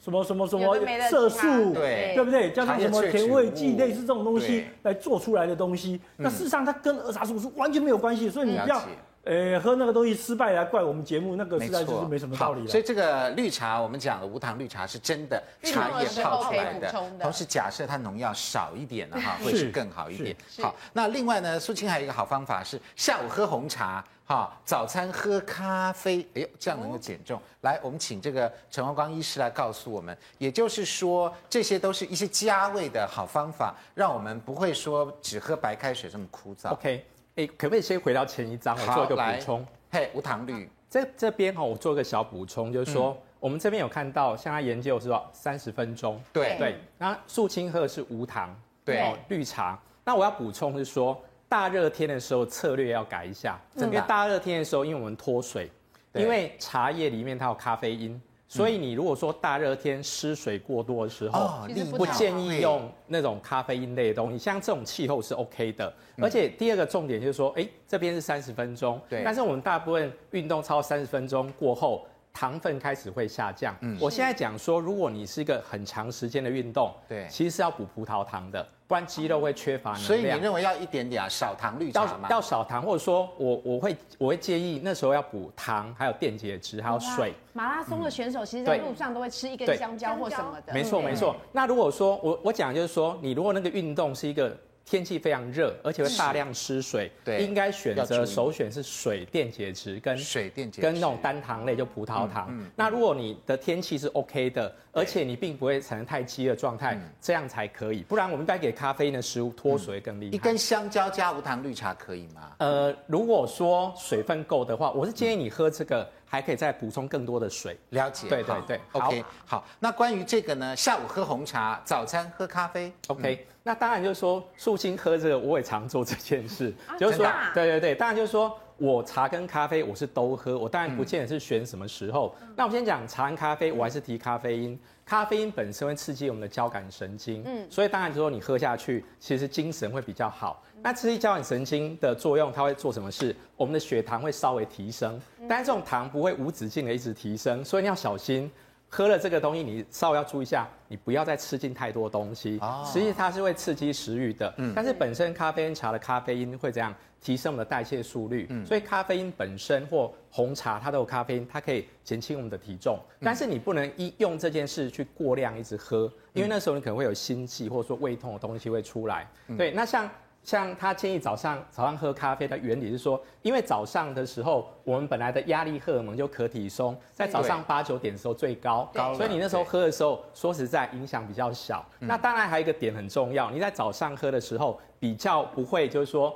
[0.01, 0.75] 什么什么什么
[1.11, 2.51] 色素，对，对不对？
[2.53, 8.81] 加上什么甜味剂，类似这种东西来做出来的东西，那事实上它跟儿茶素是完全没有关系，所以你不要。
[9.23, 12.67] 呃，喝那个东西失败来怪我们节目，那个实在就是没什么道理了。
[12.67, 20.35] 所以这个绿茶，我们讲的无糖绿茶是真的茶叶泡出来的，同时假设它农药少一点的哈，会是更好一点。
[20.63, 27.39] 好，那另外呢，苏青还有一个好方法是下午喝红茶，哈，早餐喝咖啡，哎呦，这样能够减重。
[27.61, 36.71] 来，我们请这个陈光光医师来告诉我们，也就是说，这些都是一些加味的好方法，让我们不会说只喝白开水这么枯燥。
[36.73, 37.05] OK。
[37.41, 39.67] 哎，可不可以先回到前一章，我做一个补充？
[39.91, 46.77] 嘿，无糖绿，这这边哈，我做一个小补充，就是说，嗯、我们这边有看到，像他研究是说三十分钟，对对。
[46.99, 49.81] 那素清喝的是无糖，对、哦，绿茶。
[50.05, 55.71] 那我要补充是说，大热天的时候策略要改一下，因为大热天的时候，因为我们脱水，
[56.13, 58.21] 因为茶叶里面它有咖啡因。
[58.51, 64.37] 所以你如果说大热天失水过多的时候，哦、不建议用那种咖啡因类的东西。
[64.37, 65.95] 像这种气候是 OK 的。
[66.21, 69.23] 而且第二个重点就是说，哎，这边是三十分钟，对。
[69.25, 73.73] 但是我们大部分运动超三十分钟过后，糖分开始会下降。
[73.83, 73.97] 嗯。
[74.01, 78.67] 我现在讲说，如果你是一个很长时间的运动，对，其实是要补葡萄糖的。
[78.91, 82.27] 不然肌肉会缺乏能量，所以你认为要一点点啊，少糖绿茶吗？
[82.29, 87.33] 要要少糖，或者说我我会我会建议那时候要补糖，还有电解质，还有水。
[87.53, 90.75] 马拉松的选手其实在路上都会吃一根香蕉或什么的。
[90.75, 91.37] 没错没错。
[91.53, 94.57] 那如果说我我讲就是说，你如果那个运动是一个。
[94.91, 102.49] 天气非常热，而且会大量失水，对，应该选择首选是水电解质跟水电解质跟那种单糖类，就葡萄糖。
[102.51, 108.01] 嗯嗯、那如果你的天气是 OK 的，而且你并不会产生太饥的状态，这样才可以。
[108.03, 110.33] 不然我们该给咖啡因的食物脱水更厉害。
[110.33, 112.51] 一根香蕉加无糖绿茶可以吗？
[112.59, 116.11] 呃，如果说水分够的话，我是建议你喝这个。
[116.31, 118.29] 还可以再补充更多的水，了解。
[118.29, 119.67] 对对对，OK，好。
[119.81, 120.77] 那关于这个呢？
[120.77, 123.45] 下午喝红茶，早餐喝咖啡，OK。
[123.71, 132.35] 那当然就是说，素心喝这个，我也常做这件事， 就是说，对对对，当然就是说我茶跟咖啡我是都喝，我当然不见得是选什么时候。
[132.57, 134.77] 那我先讲茶跟咖啡，我还是提咖啡因。
[135.07, 140.61] 咖啡因本身会刺激我们的交感神经，嗯，所以当然就是说你喝下去，其实精神会比较好。
[140.83, 143.35] 那刺激交感神经的作用，它会做什么事？
[143.57, 148.51] 我们的血糖会稍微提升，但是这种糖不会无止境的一直提升，所以你要小心。
[148.93, 152.61] 喝了这个东西，你稍微要注意一下，你不要再吃进太多东西。
[152.85, 162.99] 实际它是会刺激食欲的，嗯但是本身咖啡因茶的咖啡因会这样提升我们的代谢速率，嗯所以咖啡因本身或红茶它都有咖啡因，它可以减轻我们的体重。
[163.21, 169.27] 但是你不能一用这件事去过量一直喝，因为那时候你可能会有心悸或者说胃痛的东西会出来。
[169.57, 170.11] 对，那像。
[170.43, 181.85] 像他建议早上早上喝咖啡的原理是说，因为早上的时候我们本来的压力荷尔蒙就可体松，在早上八九点的时候最高，所以你那时候喝的时候，说实在影响比较小。
[181.99, 186.35] 那当然还有一个点很重要，你在早上喝的时候比较不会就是说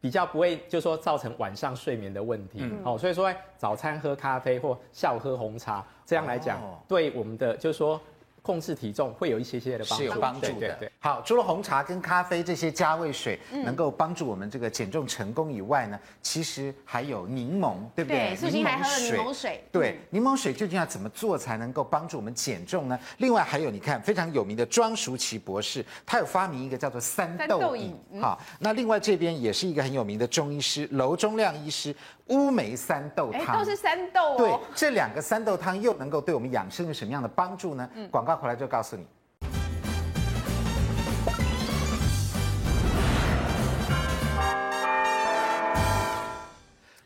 [0.00, 2.64] 比较不会就是说造成晚上睡眠的问题。
[2.82, 8.00] 哦，所以说早餐喝咖啡或下午喝红茶，这样来讲对我们的就是说。
[8.44, 10.52] 控制体重会有一些些的帮助，是有帮助的。
[10.52, 10.92] 对对对。
[11.00, 18.34] 好，除了红茶跟咖啡这些加味水能够帮助我们这个减重成功以外呢，其实还有柠檬，对不对？
[18.34, 19.64] 对，素卿还喝了柠檬水。
[19.72, 22.98] 对，柠檬水究竟要怎么做才能够帮助我们减重呢？
[23.16, 27.96] 另外还有，你看非常有名的庄淑琪博士，他有发明一个叫做三豆饮。
[28.20, 31.96] 好，那另外这边也是一个很有名的中医师娄忠亮医师。
[32.28, 34.36] 乌梅三豆汤都是三豆哦。
[34.38, 37.88] 对，这两个三豆汤又能够对我们养生有什么样的帮助呢？
[37.94, 39.06] 嗯，广告回来就告诉你。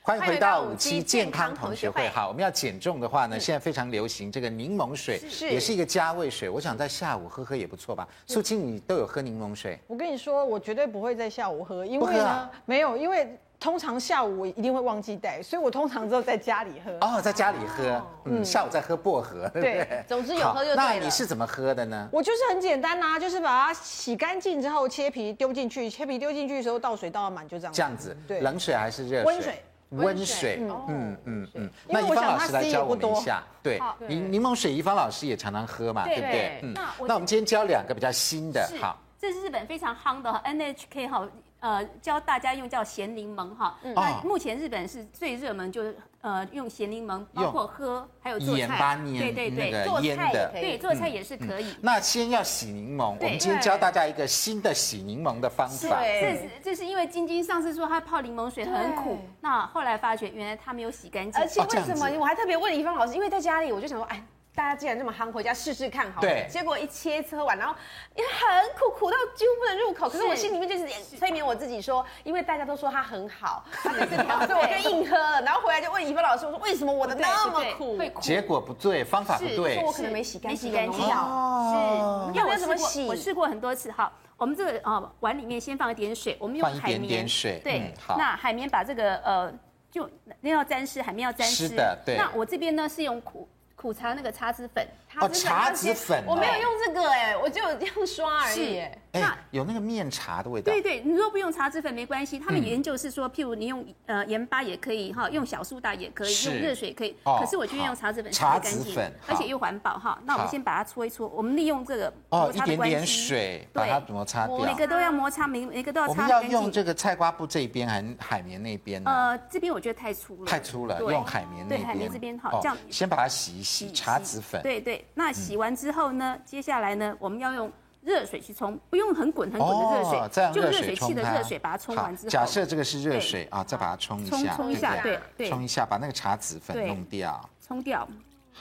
[0.01, 2.09] 欢迎回到五期健康同学会。
[2.09, 6.49] 好，我们要减重的话呢，现在非常流行这个柠檬水，也是一个加味水。
[6.49, 8.09] 我想在下午喝喝也不错吧。
[8.27, 9.79] 素卿，你都有喝柠檬水？
[9.87, 16.93] 我跟你说，我绝对不会在下午喝，因为呢，没有，因为通常下午我一定会忘记带，所以我通常只有在家里喝。
[17.01, 20.05] 哦，在家里喝，嗯，下午再喝薄荷，对不对？
[20.07, 20.77] 总之有喝就对了。
[20.77, 22.09] 那你是怎么喝的呢？
[22.13, 27.73] 我就是很简单呐，就是把它洗干净之后切皮丢进去，切皮丢进去的时候倒水倒到满，就这样。
[27.73, 28.41] 这样子，对。
[28.41, 29.25] 冷水还是热水？
[29.25, 29.65] 温水。
[29.91, 31.71] 温水，哦嗯嗯嗯。
[31.89, 36.61] 因为我想那怡芳老师来教我们一下，对，柠柠檬水，怡芳老师也常常喝嘛，对对不对？
[36.63, 41.27] 嗯那我那我们今天教两个比较新的，是好，这是日本非常夯的 NHK 哈，
[41.61, 43.77] 呃，教大家用叫咸柠檬哈。
[43.83, 49.03] 哦那目前日本是最热门，就是呃用咸柠檬，包括喝，还有做盐巴菜。
[49.03, 50.61] 捏对对对，那个做腌的菜也可以。
[50.61, 51.75] 对，做菜也是可以。
[51.81, 56.01] 那先要洗柠檬，我们今天教大家一个新的洗柠檬的方法。
[56.01, 61.41] 对这是这是因为晶晶上次说她泡柠檬水很苦，那后来发觉原来她没有洗干净。
[61.41, 63.15] 而且为什么我还特别问怡芳老师？
[63.15, 64.25] 因为在家里我就想说，哎。
[64.59, 66.29] 大家既然这么夯，回家试试看好了。
[66.29, 67.73] 对结果一切车完，然后
[68.17, 70.11] 也很苦，苦到几乎不能入口。
[70.11, 70.85] 可是我心里面就是
[71.17, 75.41] 催眠我自己说，因为大家都说它很好， 它每次调，所以我就硬喝了。
[75.43, 77.97] 然后回来就问怡芬老师，我说为什么我的那么苦？
[78.21, 79.85] 结果不对，方法不对说。
[79.85, 84.13] 我可能没洗干净，没洗干净哦是，因为我要怎么洗我试过很多次哈。
[84.37, 89.53] 我们这个呃碗里面先放一点水，我们用放一点海绵点水对那海绵把这个呃
[89.89, 91.69] 就那要沾湿，海绵要沾湿。
[91.69, 94.85] 是的对那我这边呢是用苦苦茶那个茶籽粉，
[95.21, 98.83] 哦，茶籽粉哦，我没有用这个哎，我就有用刷而已。
[99.11, 100.71] 那，有那个面茶的味道。
[100.71, 107.17] 对对，你如果不用茶籽粉没关系，嗯他们研究是说，譬如你用呃盐巴也可以哈，用小苏打也可以，用热水也可以。
[107.25, 110.19] 哦可是我觉得用茶籽粉干净籽粉，而且又环保哈。
[110.25, 114.59] 那我们先把它搓一搓，我们利用这个哦，一点点水把它摩擦掉。
[114.59, 116.43] 每个都要摩擦，每每个都要我们要。
[116.49, 119.11] 用这个菜瓜布这一边还是海绵那边呢？
[119.11, 121.81] 呃，这边我觉得太粗了，太粗了，用海绵那边。
[121.81, 124.63] 对海绵这边好，哦这样先把它洗一洗，茶籽粉。
[124.63, 127.71] 对对，那洗完之后呢，接下来呢，我们要用
[128.03, 134.97] 热水去冲，不用很滚很滚的热水，就热水器的热水把它冲完之后，假设这个是热水啊，再把它冲一下，冲冲一下，
[135.37, 137.49] 对，冲一下，把那个茶籽粉弄掉。
[137.67, 138.09] 冲掉。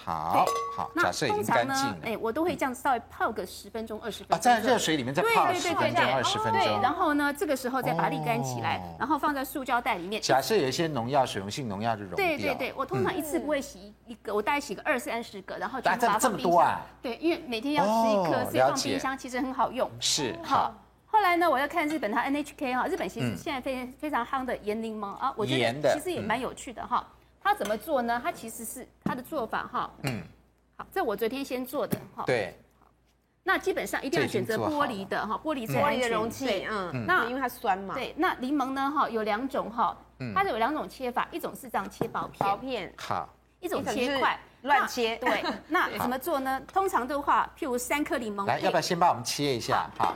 [0.04, 1.98] 好好，假那设已经干净，了。
[2.04, 4.42] 哎，我都会这样稍微泡个十分钟、二十分啊，钟。
[4.42, 6.94] 在热水里面再泡十分钟、二十分对，然。
[6.98, 10.20] 后呢，这个时候再把它沥干起来哦，然后放在塑胶袋里面。
[10.22, 12.26] 假设有一些农药、水溶性农药就溶掉。
[12.26, 16.82] 对对对，我通常一次不会洗一个，我大概洗个二三十个，然后全部把它啊这这放冰箱。
[17.04, 19.90] 对，因为每天要吃一颗，哦所以放冰箱其实很好用。
[20.00, 27.06] 是好好。，后来呢，我要看日本它 NHK 哈，日本其实现在非非常夯的盐柠檬啊，我觉得其实也蛮有趣的哈。
[27.48, 28.20] 它怎么做呢？
[28.22, 29.90] 它其实是它的做法哈。
[30.04, 30.22] 嗯，
[30.76, 32.26] 好，这我昨天先做的哈。。
[32.26, 32.54] 对，
[33.42, 39.96] 那基本上一定要选择玻璃的哈，玻璃最玻璃的容器，嗯，那因为它酸嘛，，对，那柠檬呢哈有两种哈，
[40.36, 42.38] 它有两种切法，一种是这样切薄片。
[42.38, 43.30] 薄片，好，
[43.62, 44.38] 一种切块。
[44.64, 45.18] 乱切。
[45.22, 46.60] 那对， 那怎么做呢？
[46.68, 49.90] 通常的话，譬如三颗柠檬来，要不要先帮我们切一下？
[49.98, 50.14] 好，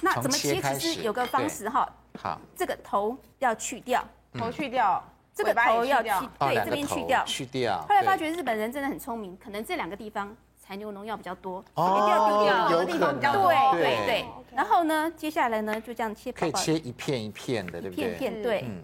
[0.00, 0.54] 那怎么切？
[0.54, 1.88] 从切开始其实有个方式哈，
[2.20, 7.24] 好，这个头要去掉，头去掉，这个头要去对，这边去掉。
[7.24, 7.80] 去掉。
[7.88, 12.70] 后来发对觉日本人真的很聪明，可能这两个地方残留农药比较多，哦一定要丢掉。
[12.70, 14.24] 有地方比较多对对对。
[14.54, 18.04] 然后呢，接下来呢就这样切可以切一片一片的，对不对？
[18.04, 18.64] 一片片，对。
[18.66, 18.82] 嗯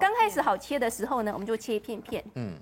[0.00, 2.24] 刚开始好切的时候呢，我们就切一片片。
[2.34, 2.54] 嗯，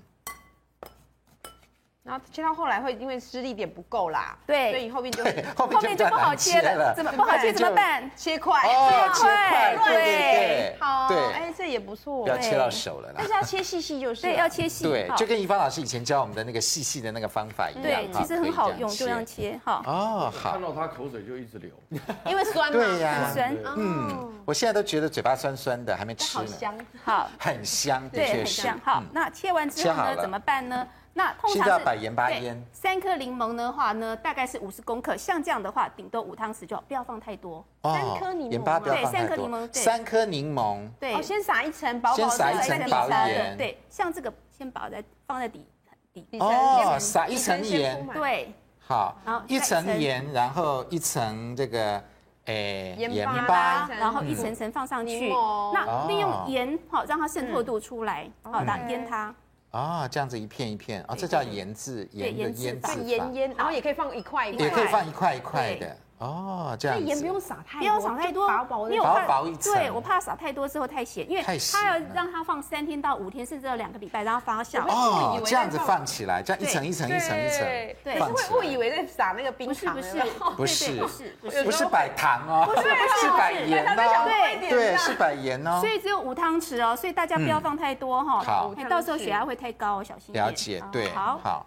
[2.05, 5.23] 然后切到后来会因为施力点不够啦，对所以你后面就
[5.57, 8.11] 后后面就不好切了，怎么不好切怎么办？
[8.15, 13.25] 切块，哦，切块，块对对对，好，对，哎，这也不错，不要切到手了啦但。
[13.25, 14.83] 是要切细细就是，对，要切细。
[14.83, 17.81] 对，好就跟怡芳老师以前教我们的那个细细的那个方法一样。
[17.81, 19.81] 对，哈其实很好用，可以就这样切哈。
[19.87, 21.71] 哦，好看，到他口水就一直流。
[22.27, 28.79] 因为酸嘛，对呀很酸，嗯，我现在都觉得嘴巴酸酸的，还没吃呢，好香，好，很香，的对，很香。。
[28.83, 30.87] 好，那切完之后呢，怎么办呢？
[31.17, 37.63] 那通现在要常是摆盐巴对腌三颗柠檬的话呢，大概是五十公克，像这样的话，顶多五汤匙就好，不要放太多。
[37.83, 39.81] 三颗柠檬对三颗柠檬对。
[39.81, 41.13] 三颗柠檬，对。
[41.15, 45.65] 哦，，先撒一层薄薄的，先撒一层薄盐对，像这个先把在放在底
[46.13, 48.53] 底，底层哦先撒一层盐，对，
[48.85, 52.03] 好然后，一层盐，然后一层这个，
[52.47, 55.29] 诶，盐巴，然后一层层放上去，
[55.73, 56.45] 那利用哦。
[56.49, 59.33] 盐好让它渗透度出来，好，然后腌它。
[59.75, 62.93] 哦，这样子一片一片，啊，这叫盐渍，盐的腌制法。
[62.93, 67.03] 腌腌，然后也可以放一块一块，也可以放一块一块的，哦，这样子。
[67.03, 74.81] 那盐不用撒太多，不要撒太多，就薄薄的因为我怕薄薄一层对我怕撒太多之后太咸，因为太咸它要了让它放三天到五天，甚至要两个礼拜，让它发酵。
[74.87, 77.59] 哦这样子放放起来，这样一层一层一层一层
[78.03, 78.77] 对会误以来。
[78.77, 85.89] 为在撒那个冰不是不是糖不是不是不是，不是摆糖哦，不是 不是是摆盐哦，对对，是摆盐哦所。
[85.89, 90.33] 以只有五汤匙哦，所以大家不要放太多哈，好哎到时候血压会太高哦，小心。
[90.33, 91.65] 了解，对，好，好，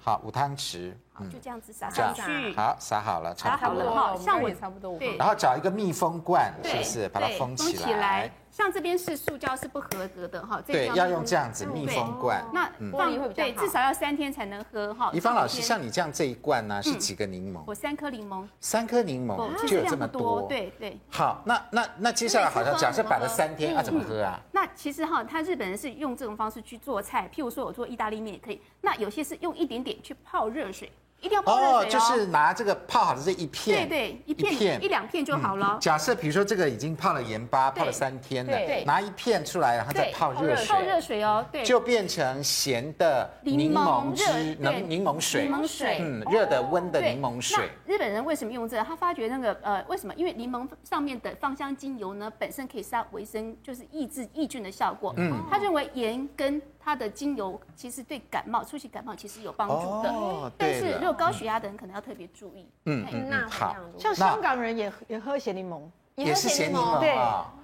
[0.00, 0.92] 好，五汤匙，
[1.24, 2.54] 嗯就，这样子撒上去。
[2.54, 4.16] 好，撒好了，差撒好了不多了。
[4.16, 7.08] 像我也差不多，对然后找一个密封罐，是不是？
[7.08, 8.30] 把它封起起来。
[8.50, 12.44] 像这边是塑胶是不合格的哈，这个对，要用这样子密封罐。
[12.52, 15.10] 那放璃会比较好对，至少要三天才能喝哈。
[15.14, 17.62] 怡芳老师，像你这样这一罐呢，是几个柠檬？
[17.66, 20.42] 我三颗柠檬，三颗柠檬哦就有这么多。
[20.42, 21.00] 对对。
[21.10, 24.38] 好，那那那接下来好像假设摆了三天，嗯要怎么喝啊？
[24.52, 28.60] 那其实哈，他日本人是用这种方式去做菜，譬如说我做意大利面也可以。
[28.82, 30.92] 那有些是用一点点去泡热水。
[31.22, 35.78] 一定要泡热水哦，就是拿这个泡好的这一片，对对，一片一两片就好了。
[35.80, 47.70] 假设比如说这个已经泡了盐巴，泡了三天了，拿一片出来，然后再泡热水，泡热水哦，对，就变成咸的柠檬汁，柠柠檬水，柠檬水，嗯，热的温的柠檬水。
[47.86, 48.82] 日本人为什么用这个？
[48.82, 50.12] 他发觉那个呃，为什么？
[50.16, 55.14] 因为柠檬上面的芳香精油呢，本身可以杀维生，就是抑制抑菌的效果。
[55.16, 60.10] 嗯，他认为盐跟它的精油其实对感冒、初期感冒其实有帮助的。
[60.10, 62.68] 哦，但是如果高血压的人可能要特别注意。
[62.86, 63.76] 嗯那，好。
[63.98, 65.80] 像香港人也也喝咸柠檬，
[66.16, 66.98] 也是咸柠檬。
[66.98, 67.16] 对，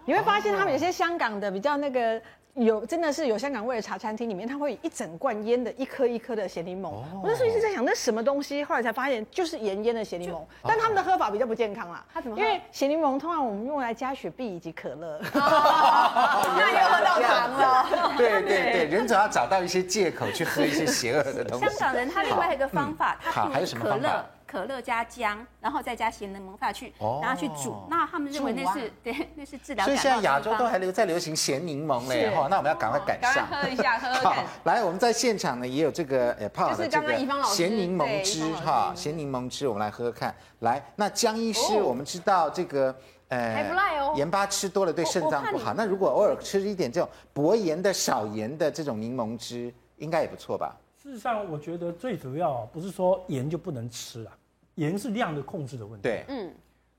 [0.05, 2.21] 你会发现他们有些香港的比较那个。
[2.55, 6.89] 有真的是有香港味的茶餐厅里面，它会一整罐腌的一颗一颗的咸柠檬。
[6.89, 8.65] 我那时候一直在想，那什么东西？
[8.65, 10.43] 后来才发现就是盐腌的咸柠檬。
[10.65, 12.05] 但他们的喝法比较不健康啦。
[12.13, 12.37] 他怎么？
[12.37, 15.21] 因为咸柠檬通常我们用来加雪碧以及可乐。
[15.33, 18.15] 那又喝到糖了。
[18.17, 21.67] 对对对，人总要找到一些借口去喝一些邪恶的东西。
[21.67, 24.27] 香港人他另外一个方法，他还有什么方法？
[24.51, 26.91] 可乐加姜，然后再加咸柠檬下去，
[27.21, 27.87] 然后去煮。
[27.91, 29.85] 那他们认为那是对， 那是治疗。
[29.85, 33.47] 所以现在亚洲都还留在流行咸柠檬嘞，哈，那我们要赶快赶上。
[33.47, 34.45] 喝一下，喝喝看。
[34.65, 40.35] 来，我们在现场呢也有这个呃泡的这个咸柠檬汁哈，咸柠檬汁，我们来喝喝看。
[40.61, 42.95] 来，那江医师，我们知道这个
[43.29, 45.75] 呃，还不赖哦，盐巴吃多了对肾脏不好。
[45.75, 50.75] 那如果偶尔吃一点这种薄盐的、少盐的这种柠檬汁，应该也不错吧？
[51.09, 54.37] 事实上，我觉得最主要不是说盐就不能吃啊，
[54.75, 56.03] 盐是量的控制的问题。
[56.03, 56.53] 对，嗯。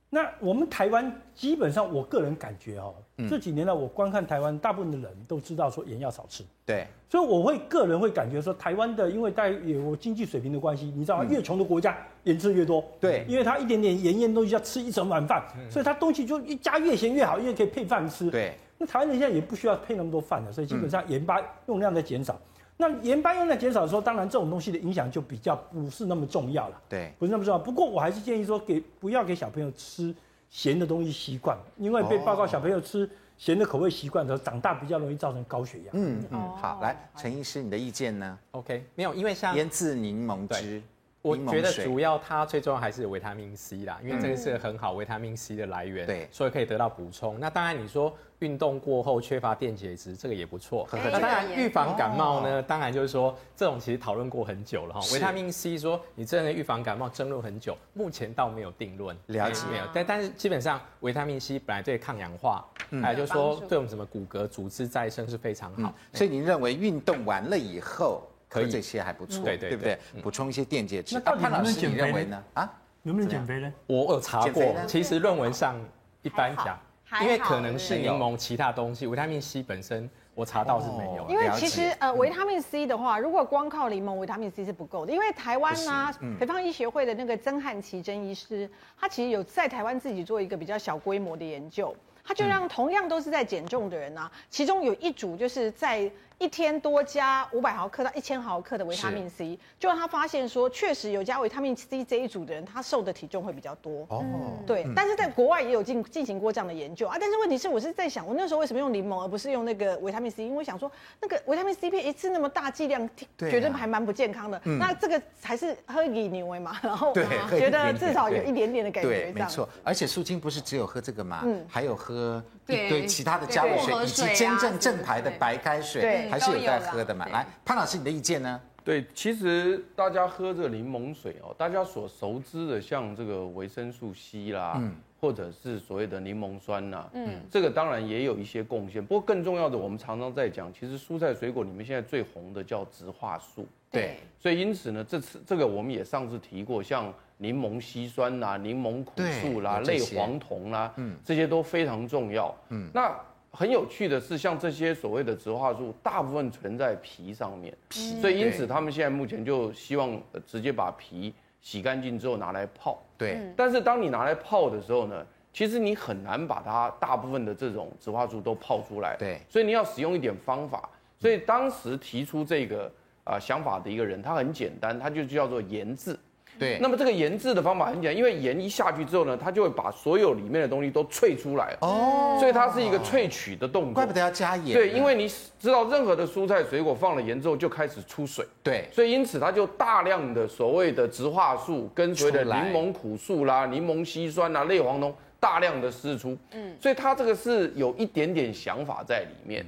[0.09, 2.95] 那我们台湾基本上，我个人感觉哦，
[3.29, 6.43] 这几年来我观看台湾，大部分的人都知道说盐要少吃。
[6.65, 6.87] 对。
[7.07, 11.25] 所以我会个人会感觉说，台湾的因为带有经济水平的关系，你知道吗？
[11.29, 12.83] 越穷的国家盐吃越多。
[12.99, 13.23] 对。
[13.29, 18.31] 因为它一点点盐腌东西要吃一整碗饭，所以它东西就一加越咸越好，因为可以配饭吃。
[18.31, 18.55] 对。
[18.79, 22.39] 那台湾人现在也不需要配那么多饭了，所以基本上盐巴用量在减少。
[22.81, 26.81] 那盐巴用量减少的时候，当然这种东西的影响就比较不是那么重要了。
[26.87, 27.59] 对，不是那么重要。
[27.59, 30.15] 不过我还是建议说，给不要给小朋友吃
[30.49, 33.07] 咸的东西习惯，因为被报告小朋友吃
[33.37, 35.91] 咸的口味习惯的时候，长大比较容易造成高血压。
[35.91, 40.81] 嗯嗯，好，来陈医师，你的意见呢？OK，没有，因为像腌制柠檬汁，
[41.21, 47.37] 我觉得主要它最重要还是维他命 C 啦，因为这个是很好维他命 C 的来源，对，所以可以得到补充。
[47.41, 48.15] 那当然你说。
[48.39, 50.87] 运动过后缺乏电解质，这个也不错。
[50.91, 55.01] 那当然，预防感冒呢，当然就是说，这种其实讨论过很久了哈。
[55.13, 59.15] 维他命 C 说你真的预防感冒，争论很久，目前倒没有定论。
[59.27, 62.65] 了解没有，但但是基本上维他命 C 本来对抗氧化，
[63.01, 65.93] 还有就是说对我们什么骨骼组织再生是非常好。
[66.13, 69.99] 所以您认为运动完了以后，可以这些还不错，对对不对？
[70.23, 71.21] 补充一些电解质。
[71.23, 72.41] 那潘老师你认为呢？
[72.53, 72.71] 啊，
[73.03, 73.73] 能不能减肥呢？
[73.85, 75.75] 我有查过，其实论文上
[76.21, 76.79] 一般讲。
[77.21, 81.25] 因为可能是柠檬其他东西，维他命 C 本身我查到是没有。
[81.29, 85.11] 因为其实呃维他命 C 的话，如果光靠柠檬维他命 C 是不够的。
[85.11, 96.09] 因为台湾呢，肥胖医学会的那个曾汉奇曾医师，他其实有在台湾自己做一个比较小规模的研究，他就让同样都是在减重的人啊，其中有一组就是在。
[96.39, 104.07] 一天多加五百毫克到一千毫克的维他命 C，就让他发现说，确实有加维他命 C 这一组的人，他瘦的体重会比较多。
[104.09, 104.23] 哦，
[104.65, 107.17] 对，但是在国外也有进进行过这样的研究啊。
[107.19, 110.45] 但是问题是，我是在想，我那时候为什么用柠檬而不是用那个维他命 C？
[110.45, 114.61] 因为我想说，那个维他命 C 片一次那么大剂量，觉得还蛮不健康的。
[114.63, 117.13] 那这个还是喝以牛嘛，然后
[117.49, 119.09] 觉得至少有一点点的感觉。
[119.09, 119.67] 对，没错。
[119.83, 126.28] 而且素卿不是只有喝这个嘛，还有喝一堆其他的加热水，以及真正正牌的白开水。
[126.29, 126.39] 对。
[126.39, 127.25] 还是有在喝的嘛？
[127.27, 128.61] 来，潘老师，你的意见呢？
[128.83, 139.05] 对，其实大家喝这个柠檬水哦，大家所熟知的像这个维生素 C 啦，嗯，或者是所谓的柠檬酸呐，嗯，这个当然也有一些贡献。
[139.05, 144.15] 不过更重要的，我们常常在讲，其实蔬菜水果里面现在最红的叫植化素，对。
[144.39, 152.55] 所以因此呢，这次这个我们也上次提过，像柠檬烯酸啦、柠檬苦素啦、类黄酮啦，嗯，这些都非常重要。
[152.69, 153.13] 嗯，那。
[153.51, 163.03] 很有趣的是，像这些所谓的植化素，大部分存在皮上面，皮，所以因此他们现在目前就希望直接把皮洗干净之后拿来泡。
[163.17, 163.51] 对。
[163.57, 169.15] 但是当你拿来泡的时候呢，其实你很难把它大部分的这种植化素都泡出来。
[169.17, 169.39] 对。
[169.49, 170.89] 所以你要使用一点方法。
[171.19, 172.89] 所以当时提出这个
[173.25, 176.17] 啊想法的一个人，他很简单，他就叫做研制。
[176.59, 181.75] 对那么这个研制的方法很简单，因为盐一下去之后呢，它就会把所有里面的东西都萃出来。
[181.79, 182.37] 哦。
[182.39, 183.93] 所以它是一个萃取的动作。
[183.93, 184.73] 怪不得要加盐。
[184.73, 185.27] 对，因为你
[185.59, 188.45] 知道任何的蔬菜水果放了盐之后就开始出水。
[188.61, 188.87] 对。
[188.91, 196.37] 所以因此它就大量的所谓的植化素跟所谓的柠檬苦素啦、柠檬烯酸啦、类黄酮大量的释出。
[196.51, 196.75] 嗯。
[196.81, 199.65] 所以它这个是有一点点想法在里面。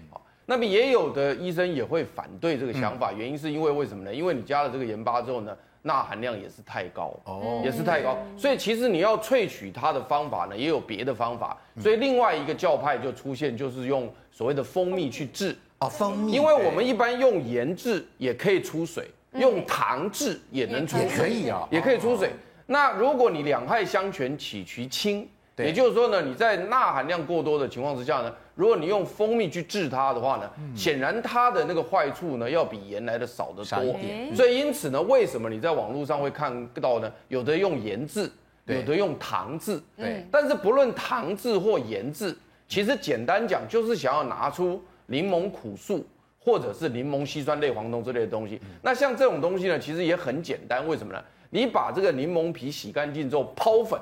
[0.48, 4.14] 那么也有的医生也会反对这个想法，原因是因为为什么呢？
[4.14, 11.58] 因为你加了这个盐巴之后呢，钠含量也是太高，哦，也是太高，所以其实你要萃取它的方法呢，也有别的方法。
[11.80, 15.56] 所以另外一个教派就出现，就是用所谓的蜂蜜去制。
[15.80, 22.30] 啊，蜂蜜，因为我们一般用盐制也可以出水，用糖制也能出水，也可以啊，也可以出水。
[22.68, 25.28] 那如果你两害相权取其轻，
[25.66, 28.34] 也就是说呢，你在钠含量过多的情况之下呢。
[28.54, 33.96] 如果你用蜂蜜去治它的话呢，显然它的那个坏处呢，要比盐来的少得多。
[34.36, 37.12] 所以因此呢，为什么你在网络上会看到呢？
[37.30, 38.30] 有的用盐治，
[38.66, 39.82] 有的用糖治。
[39.98, 40.24] 对。
[40.30, 42.38] 但是不论糖治或盐治，
[42.68, 46.06] 其实简单讲就是想要拿出柠檬苦素
[46.38, 48.62] 或者是柠檬烯酸类黄酮之类的东西。
[48.84, 50.86] 那像这种东西呢，其实也很简单。
[50.88, 51.24] 为什么呢？
[51.50, 54.00] 你把这个柠檬皮洗干净之后泡粉，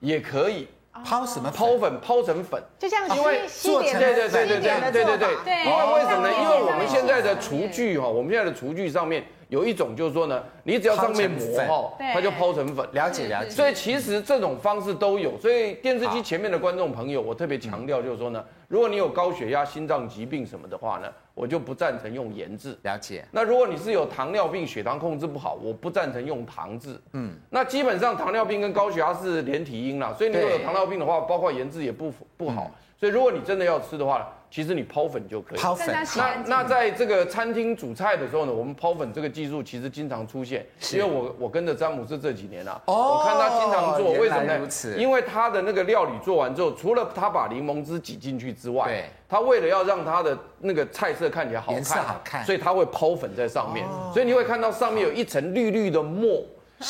[0.00, 0.66] 也可以。
[1.04, 1.50] 泡什么？
[1.50, 5.36] 抛粉，抛成粉，就像因为做成对对对对对对对对。
[5.44, 5.64] 对。
[5.64, 6.34] 因为为什么呢？
[6.38, 12.88] 因为我们现在的厨具哈，我们现在的厨具上面有一种就是说呢，你只要上面磨哈，它就抛成粉。
[12.92, 13.50] 了解了解。
[13.50, 15.38] 所以其实这种方式都有。
[15.38, 22.74] 所以电视机前面的观众朋友，我特别强调就是说呢，如果你有高血压、心脏疾病什么的话呢，我就不赞成用盐制。
[22.82, 23.22] 了解。
[23.30, 26.98] 那如果你是有糖尿病、血糖控制不好，我不赞成用糖制。
[27.12, 27.34] 嗯。
[27.50, 32.70] 那基本上糖尿病跟高血压是连体婴啦，所以你如果有糖尿病的话，包括盐制也不不好。
[32.98, 35.58] 所以如果你真的要吃的话，其实你抛粉就可以。
[35.58, 35.88] 泡粉。
[36.14, 44.68] 那那在这个餐厅煮菜的时候呢，我们抛粉这个技术其实经常出现，因为我我跟着詹姆斯这几年啊，我看他经常做，为什么呢？
[44.98, 56.44] 因为他的那个料理做完之后，除了他把柠檬汁挤进去之外，对，他为了要让他的那个菜色看起来好看，颜色好看，所以他会抛粉在上面，所以你会看到上面有一层绿绿的沫。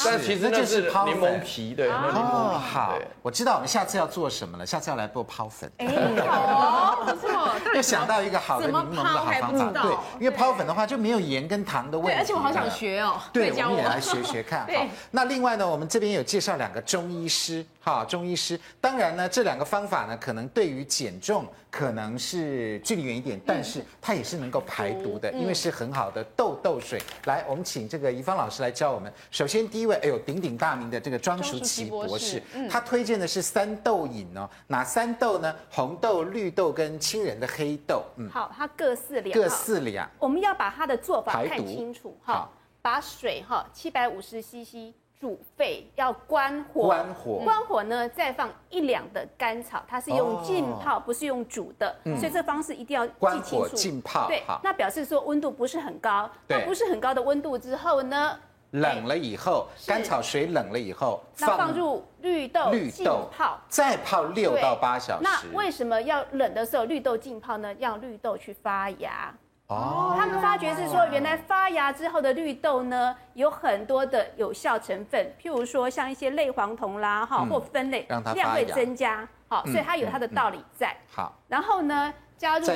[0.04, 2.58] 但其实那是柠檬皮，对，那柠檬皮。
[2.72, 5.70] 好，我知道我们下次要做什么了，下次要来做泡粉。
[5.78, 5.86] 哎，
[6.26, 7.30] 好，不错。
[7.74, 12.18] 又想到一个好的柠檬的好方法，对，因为泡粉的话就没有盐跟糖的味题。
[12.18, 13.20] 而且我好想学哦。
[13.32, 14.60] 对，我们也来学学看。
[14.72, 18.58] 好，那另外呢，我们这边有介绍两个中医师，哈，中医师。
[18.80, 27.02] 当然呢，这两个方法呢，可能对于减重可能是距离远一点，但是它也是能够排毒的，因为是很好的豆豆水。
[27.24, 29.12] 来，我们请这个怡芳老师来教我们。
[29.30, 29.82] 首先第。
[29.82, 35.52] 一位哎呦，鼎鼎大名的这个庄淑琪博士，嗯、他推荐的是三豆饮哦，哪三豆呢？
[35.68, 38.04] 红豆、绿豆跟青仁的黑豆。
[38.14, 40.08] 嗯，好，它各四两，各四两。
[40.20, 42.32] 我们要把它的做法看清楚哈。
[42.32, 53.68] 好，把水哈七百五十 CC 煮沸，要关火，关火，关火呢，再放一两的甘草，它是用浸泡，哦、不是用煮的，嗯、所以这方式一定要记清楚。
[53.68, 54.60] 浸泡，对，好。
[54.64, 56.58] 那表示说温度不是很高，对。
[56.58, 58.36] 那不是很高的温度之后呢？
[58.72, 65.22] 冷了以后，甘草水冷了以后，那放入绿豆浸泡，再泡六到八小时。
[65.22, 67.72] 那为什么要冷的时候绿豆浸泡呢？
[67.78, 69.32] 让绿豆去发芽。
[69.68, 79.28] 哦，他们发觉是说，原来发芽之后的绿豆呢，有很多的有效成分，譬如说像一些类黄酮啦，哈，或酚类，量会增加。
[79.48, 80.96] 好，所以它有它的道理在。
[81.10, 82.66] 好，然后呢，加入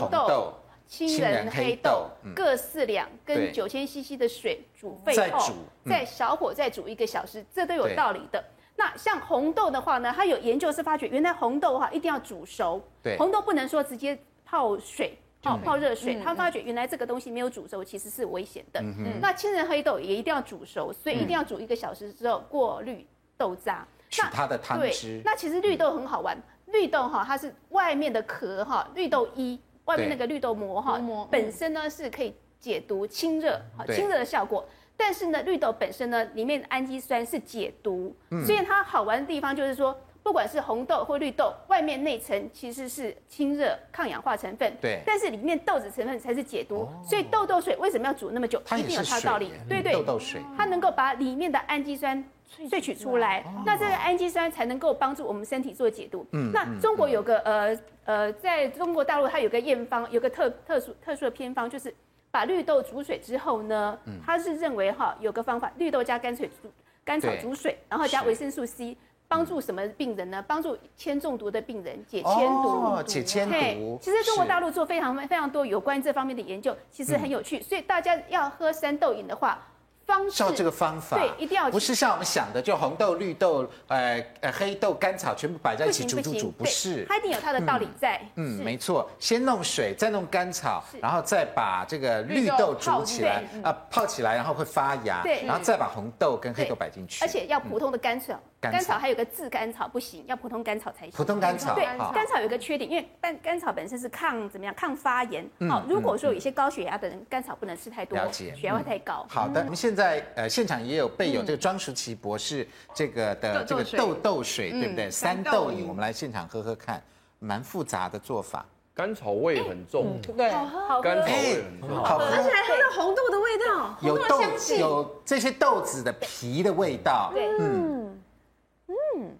[0.00, 0.54] 红豆。
[0.86, 5.50] 青仁、黑豆各四两，跟九千 CC 的水煮沸后，
[5.86, 8.44] 再小火再煮一个小时，这都有道理的。
[8.76, 12.86] 那像红豆的话呢，它有研究是发觉，原来红豆的话一定要煮熟，
[13.16, 16.18] 红豆不能说直接泡水，泡泡热水。
[16.24, 18.82] 他发觉原来这个东西没有煮熟，其实是危险的。
[19.20, 25.20] 那青仁、黑豆也一定要煮熟，所以一定要煮一个小时之后过滤豆渣，取它的汤汁。
[25.24, 26.36] 那其实绿豆很好玩，
[26.66, 29.60] 绿豆哈它是外面的壳哈，绿豆衣。
[29.84, 30.98] 外面那个绿豆膜哈，
[31.30, 34.66] 本身呢是可以解毒清热，哈清热的效果。
[34.96, 38.16] 但是呢，绿豆本身呢里面的氨基酸是解毒，
[38.46, 39.94] 所以它好玩的地方就是说，
[40.24, 45.00] 不管是红豆或绿豆，外面内层其实是清热抗氧化成分，对。
[45.06, 48.60] 但是里面豆子成分才是解毒，所以豆豆水为什么要煮那么久？
[48.76, 49.92] 一定有它的道理，对对。
[49.92, 52.24] 豆豆水，它能够把里面的氨基酸。
[52.70, 56.24] 萃取出来，哦、那这个氨基酸才能够帮助我们身体做解毒。
[56.30, 61.92] 嗯，那中国有个呃呃，在中国大陆它有个验方，有个特特殊特殊的偏方，就是
[62.30, 66.70] 把绿豆煮水之后呢，它是认为哈有个方法，绿豆加甘水煮
[67.02, 68.96] 甘草煮水，然后加维生素 C，
[69.28, 70.44] 帮助什么病人呢？
[70.46, 72.68] 帮助铅中毒的病人解铅毒。
[72.68, 73.98] 哦，解铅毒。
[74.00, 77.58] 其实中国大陆做非常非常多有关这方面的研究，其实很有趣。
[77.58, 79.58] 嗯、所以大家要喝三豆饮的话。
[80.06, 88.20] 方式照这个方法，对，一定要不是像我们想的，就红豆、绿豆、呃呃黑豆、甘草全部摆在一起煮煮煮，不是，它一定有它的道理在。
[88.34, 98.38] 嗯，没错，先弄水，再弄甘草，然后再把这个绿豆煮起来，啊泡起来，然后会发芽，对，然后再把红豆跟黑豆摆进去，而且要普通的甘草。
[98.72, 101.10] 甘草还有个炙甘草不行，要普通甘草才行。
[101.12, 101.74] 普通甘草。
[101.74, 104.74] 对，甘草有个缺点，因为甘甘草本身是抗怎么样？
[104.74, 105.48] 抗发炎。
[105.68, 109.26] 好，如果说有一些高血压的人，甘草不能吃太多，了解血压会太高。
[109.28, 115.10] 好的，我们现在呃现场也有备有这个庄淑琪博士这个的这个豆豆水，对不对？
[115.10, 117.02] 三豆饮，我们来现场喝喝看，
[117.38, 118.64] 蛮复杂的做法。
[118.96, 124.40] 甘草味很重，对，好甘草味很重，好喝，而且还喝到红豆的味道，有豆
[124.78, 127.93] 有这些豆子的皮的味道，对，嗯。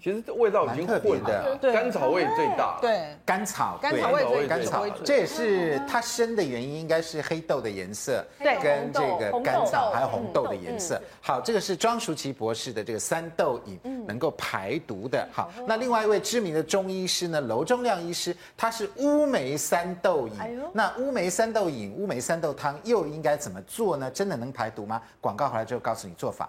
[0.05, 2.77] 其实这味道已经混的，甘草味最大。
[2.79, 11.01] 对，甘草，甘草味最甘草，这也是它生的原因，应该是黑豆的颜色，对，跟这个甘草还有红豆的颜色。
[11.23, 15.27] 好，这个是庄淑琪博士的这个三豆饮，能够排毒的。
[15.33, 20.35] 好，那另外一位知名的中医师呢，娄忠亮医师，他是乌梅三豆饮。
[20.75, 24.11] 那乌梅三豆饮、乌梅三豆汤又应该怎么做呢？
[24.11, 25.01] 真的能排毒吗？
[25.23, 26.47] 广告回来之后告诉你做法。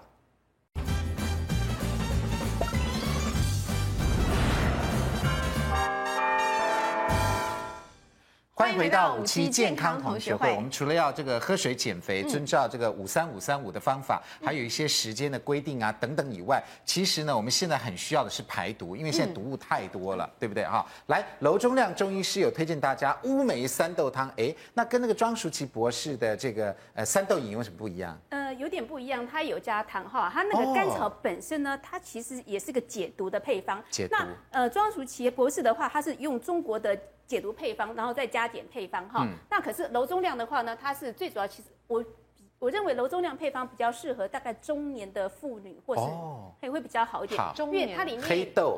[8.58, 10.50] 欢迎回到五期健康同学会。
[10.54, 20.86] 我们除了要这个喝水减肥，遵照这个五三五三五的方法，还有一些时间的规定啊等等以外，其实呢，我们现在很需要的是排毒，因为现在毒物太多了，对不对哈？
[21.08, 28.18] 来，楼中亮中医师有推荐大家乌梅三豆汤，哎，那跟那个庄淑琪博士的这个呃三豆饮有什么不一样？
[28.30, 33.84] 呃，有点不一样，它有加糖哈，它那个甘草本身呢，它其实也是个解毒的配方。
[33.90, 34.16] 解毒。
[34.16, 36.98] 那呃，庄淑琪博士的话，他是用中国的。
[37.26, 39.24] 解毒配方，然后再加减配方哈。
[39.24, 42.04] 嗯、那可是楼中量的话呢，它是最主要，其实我
[42.58, 46.02] 我认为楼中亮配方比较适合大概中年的妇女，或是
[46.60, 48.20] 会会比较好一点，因为它里面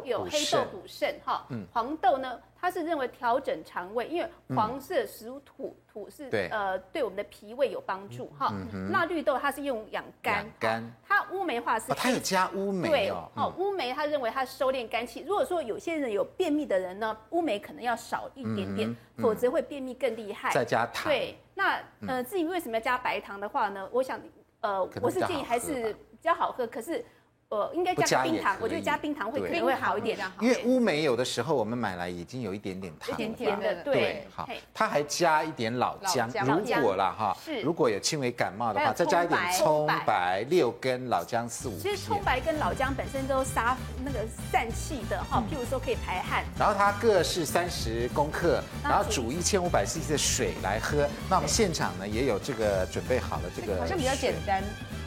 [0.05, 1.47] 有黑豆补肾哈。
[1.73, 5.77] 黄豆呢，它是认为调整肠胃，因为黄色属土。
[5.91, 8.53] 土是对呃，对我们的脾胃有帮助哈。
[8.91, 10.95] 那绿豆它是用养肝，肝。
[11.03, 13.53] 它乌梅化是，它有加乌梅对哦。
[13.59, 15.25] 乌梅它认为它收敛肝气。
[15.27, 20.53] 如果说有些人有便秘的人呢，乌梅可能要少一点点，否则会便秘更厉害。
[20.53, 21.11] 再加糖。
[21.11, 23.89] 对，那呃，至于为什么要加白糖的话呢？
[23.93, 24.21] 我想
[24.61, 27.05] 呃，我是建议还是比较好喝，可是。
[27.51, 30.19] 呃，应该加冰糖，我觉得加冰糖会可能会好一点。
[30.39, 34.27] 因为乌梅有的时候我们买来已经有一点点糖，甜甜的，对。
[34.37, 37.35] 好，它还加一点老姜，如果啦哈，
[37.65, 41.81] 如果有轻微感冒的话，再加一点葱白六根，老姜四五片。
[41.81, 43.75] 其实葱白跟老姜本身都杀
[44.05, 44.19] 那个
[44.53, 46.45] 散气的哈，譬如说可以排汗。
[46.59, 51.09] 然后它各是三十公克，然后煮一千五百 CC 的水来喝。
[51.31, 54.63] 那我们现场呢也有这个准备好了这个，好像比较简单。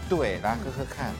[0.09, 1.13] 对，来喝喝看。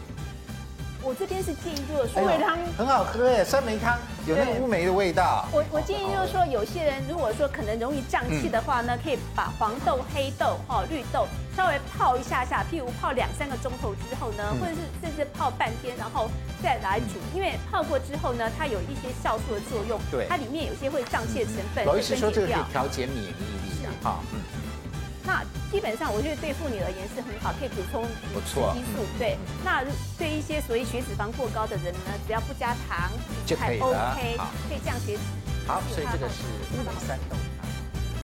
[1.04, 2.58] 我这边是建议，就是说乌梅汤。
[2.78, 3.98] 很好喝耶，酸梅汤
[4.28, 5.48] 有那个乌梅的味道。
[5.52, 11.28] 我我建议就是说，有些人如果说可能容易胀气的话呢，可以把黄豆、黑豆、哈绿豆
[11.58, 16.30] 稍微泡一下下，譬如泡两三个钟头之后呢，或者是甚至泡半天，然后
[16.62, 17.18] 再来煮。
[17.34, 21.86] 因为泡过之后呢，它有一些酵素的作用，对，它里面有些会胀气的成分。
[21.86, 24.61] 老医师说这个可以调节免疫力的，哈，嗯。
[25.24, 28.04] 那基本上，我觉得对妇女而言是很好，可以补充
[28.74, 29.06] 激素。
[29.18, 29.84] 对，那
[30.18, 33.12] 对一些所谓血脂肪过高的人呢，只要不加糖
[33.46, 34.14] 就可以了。
[34.14, 35.22] OK，可以降血脂。
[35.68, 36.42] 好，所以这个是
[36.74, 37.36] 五三豆。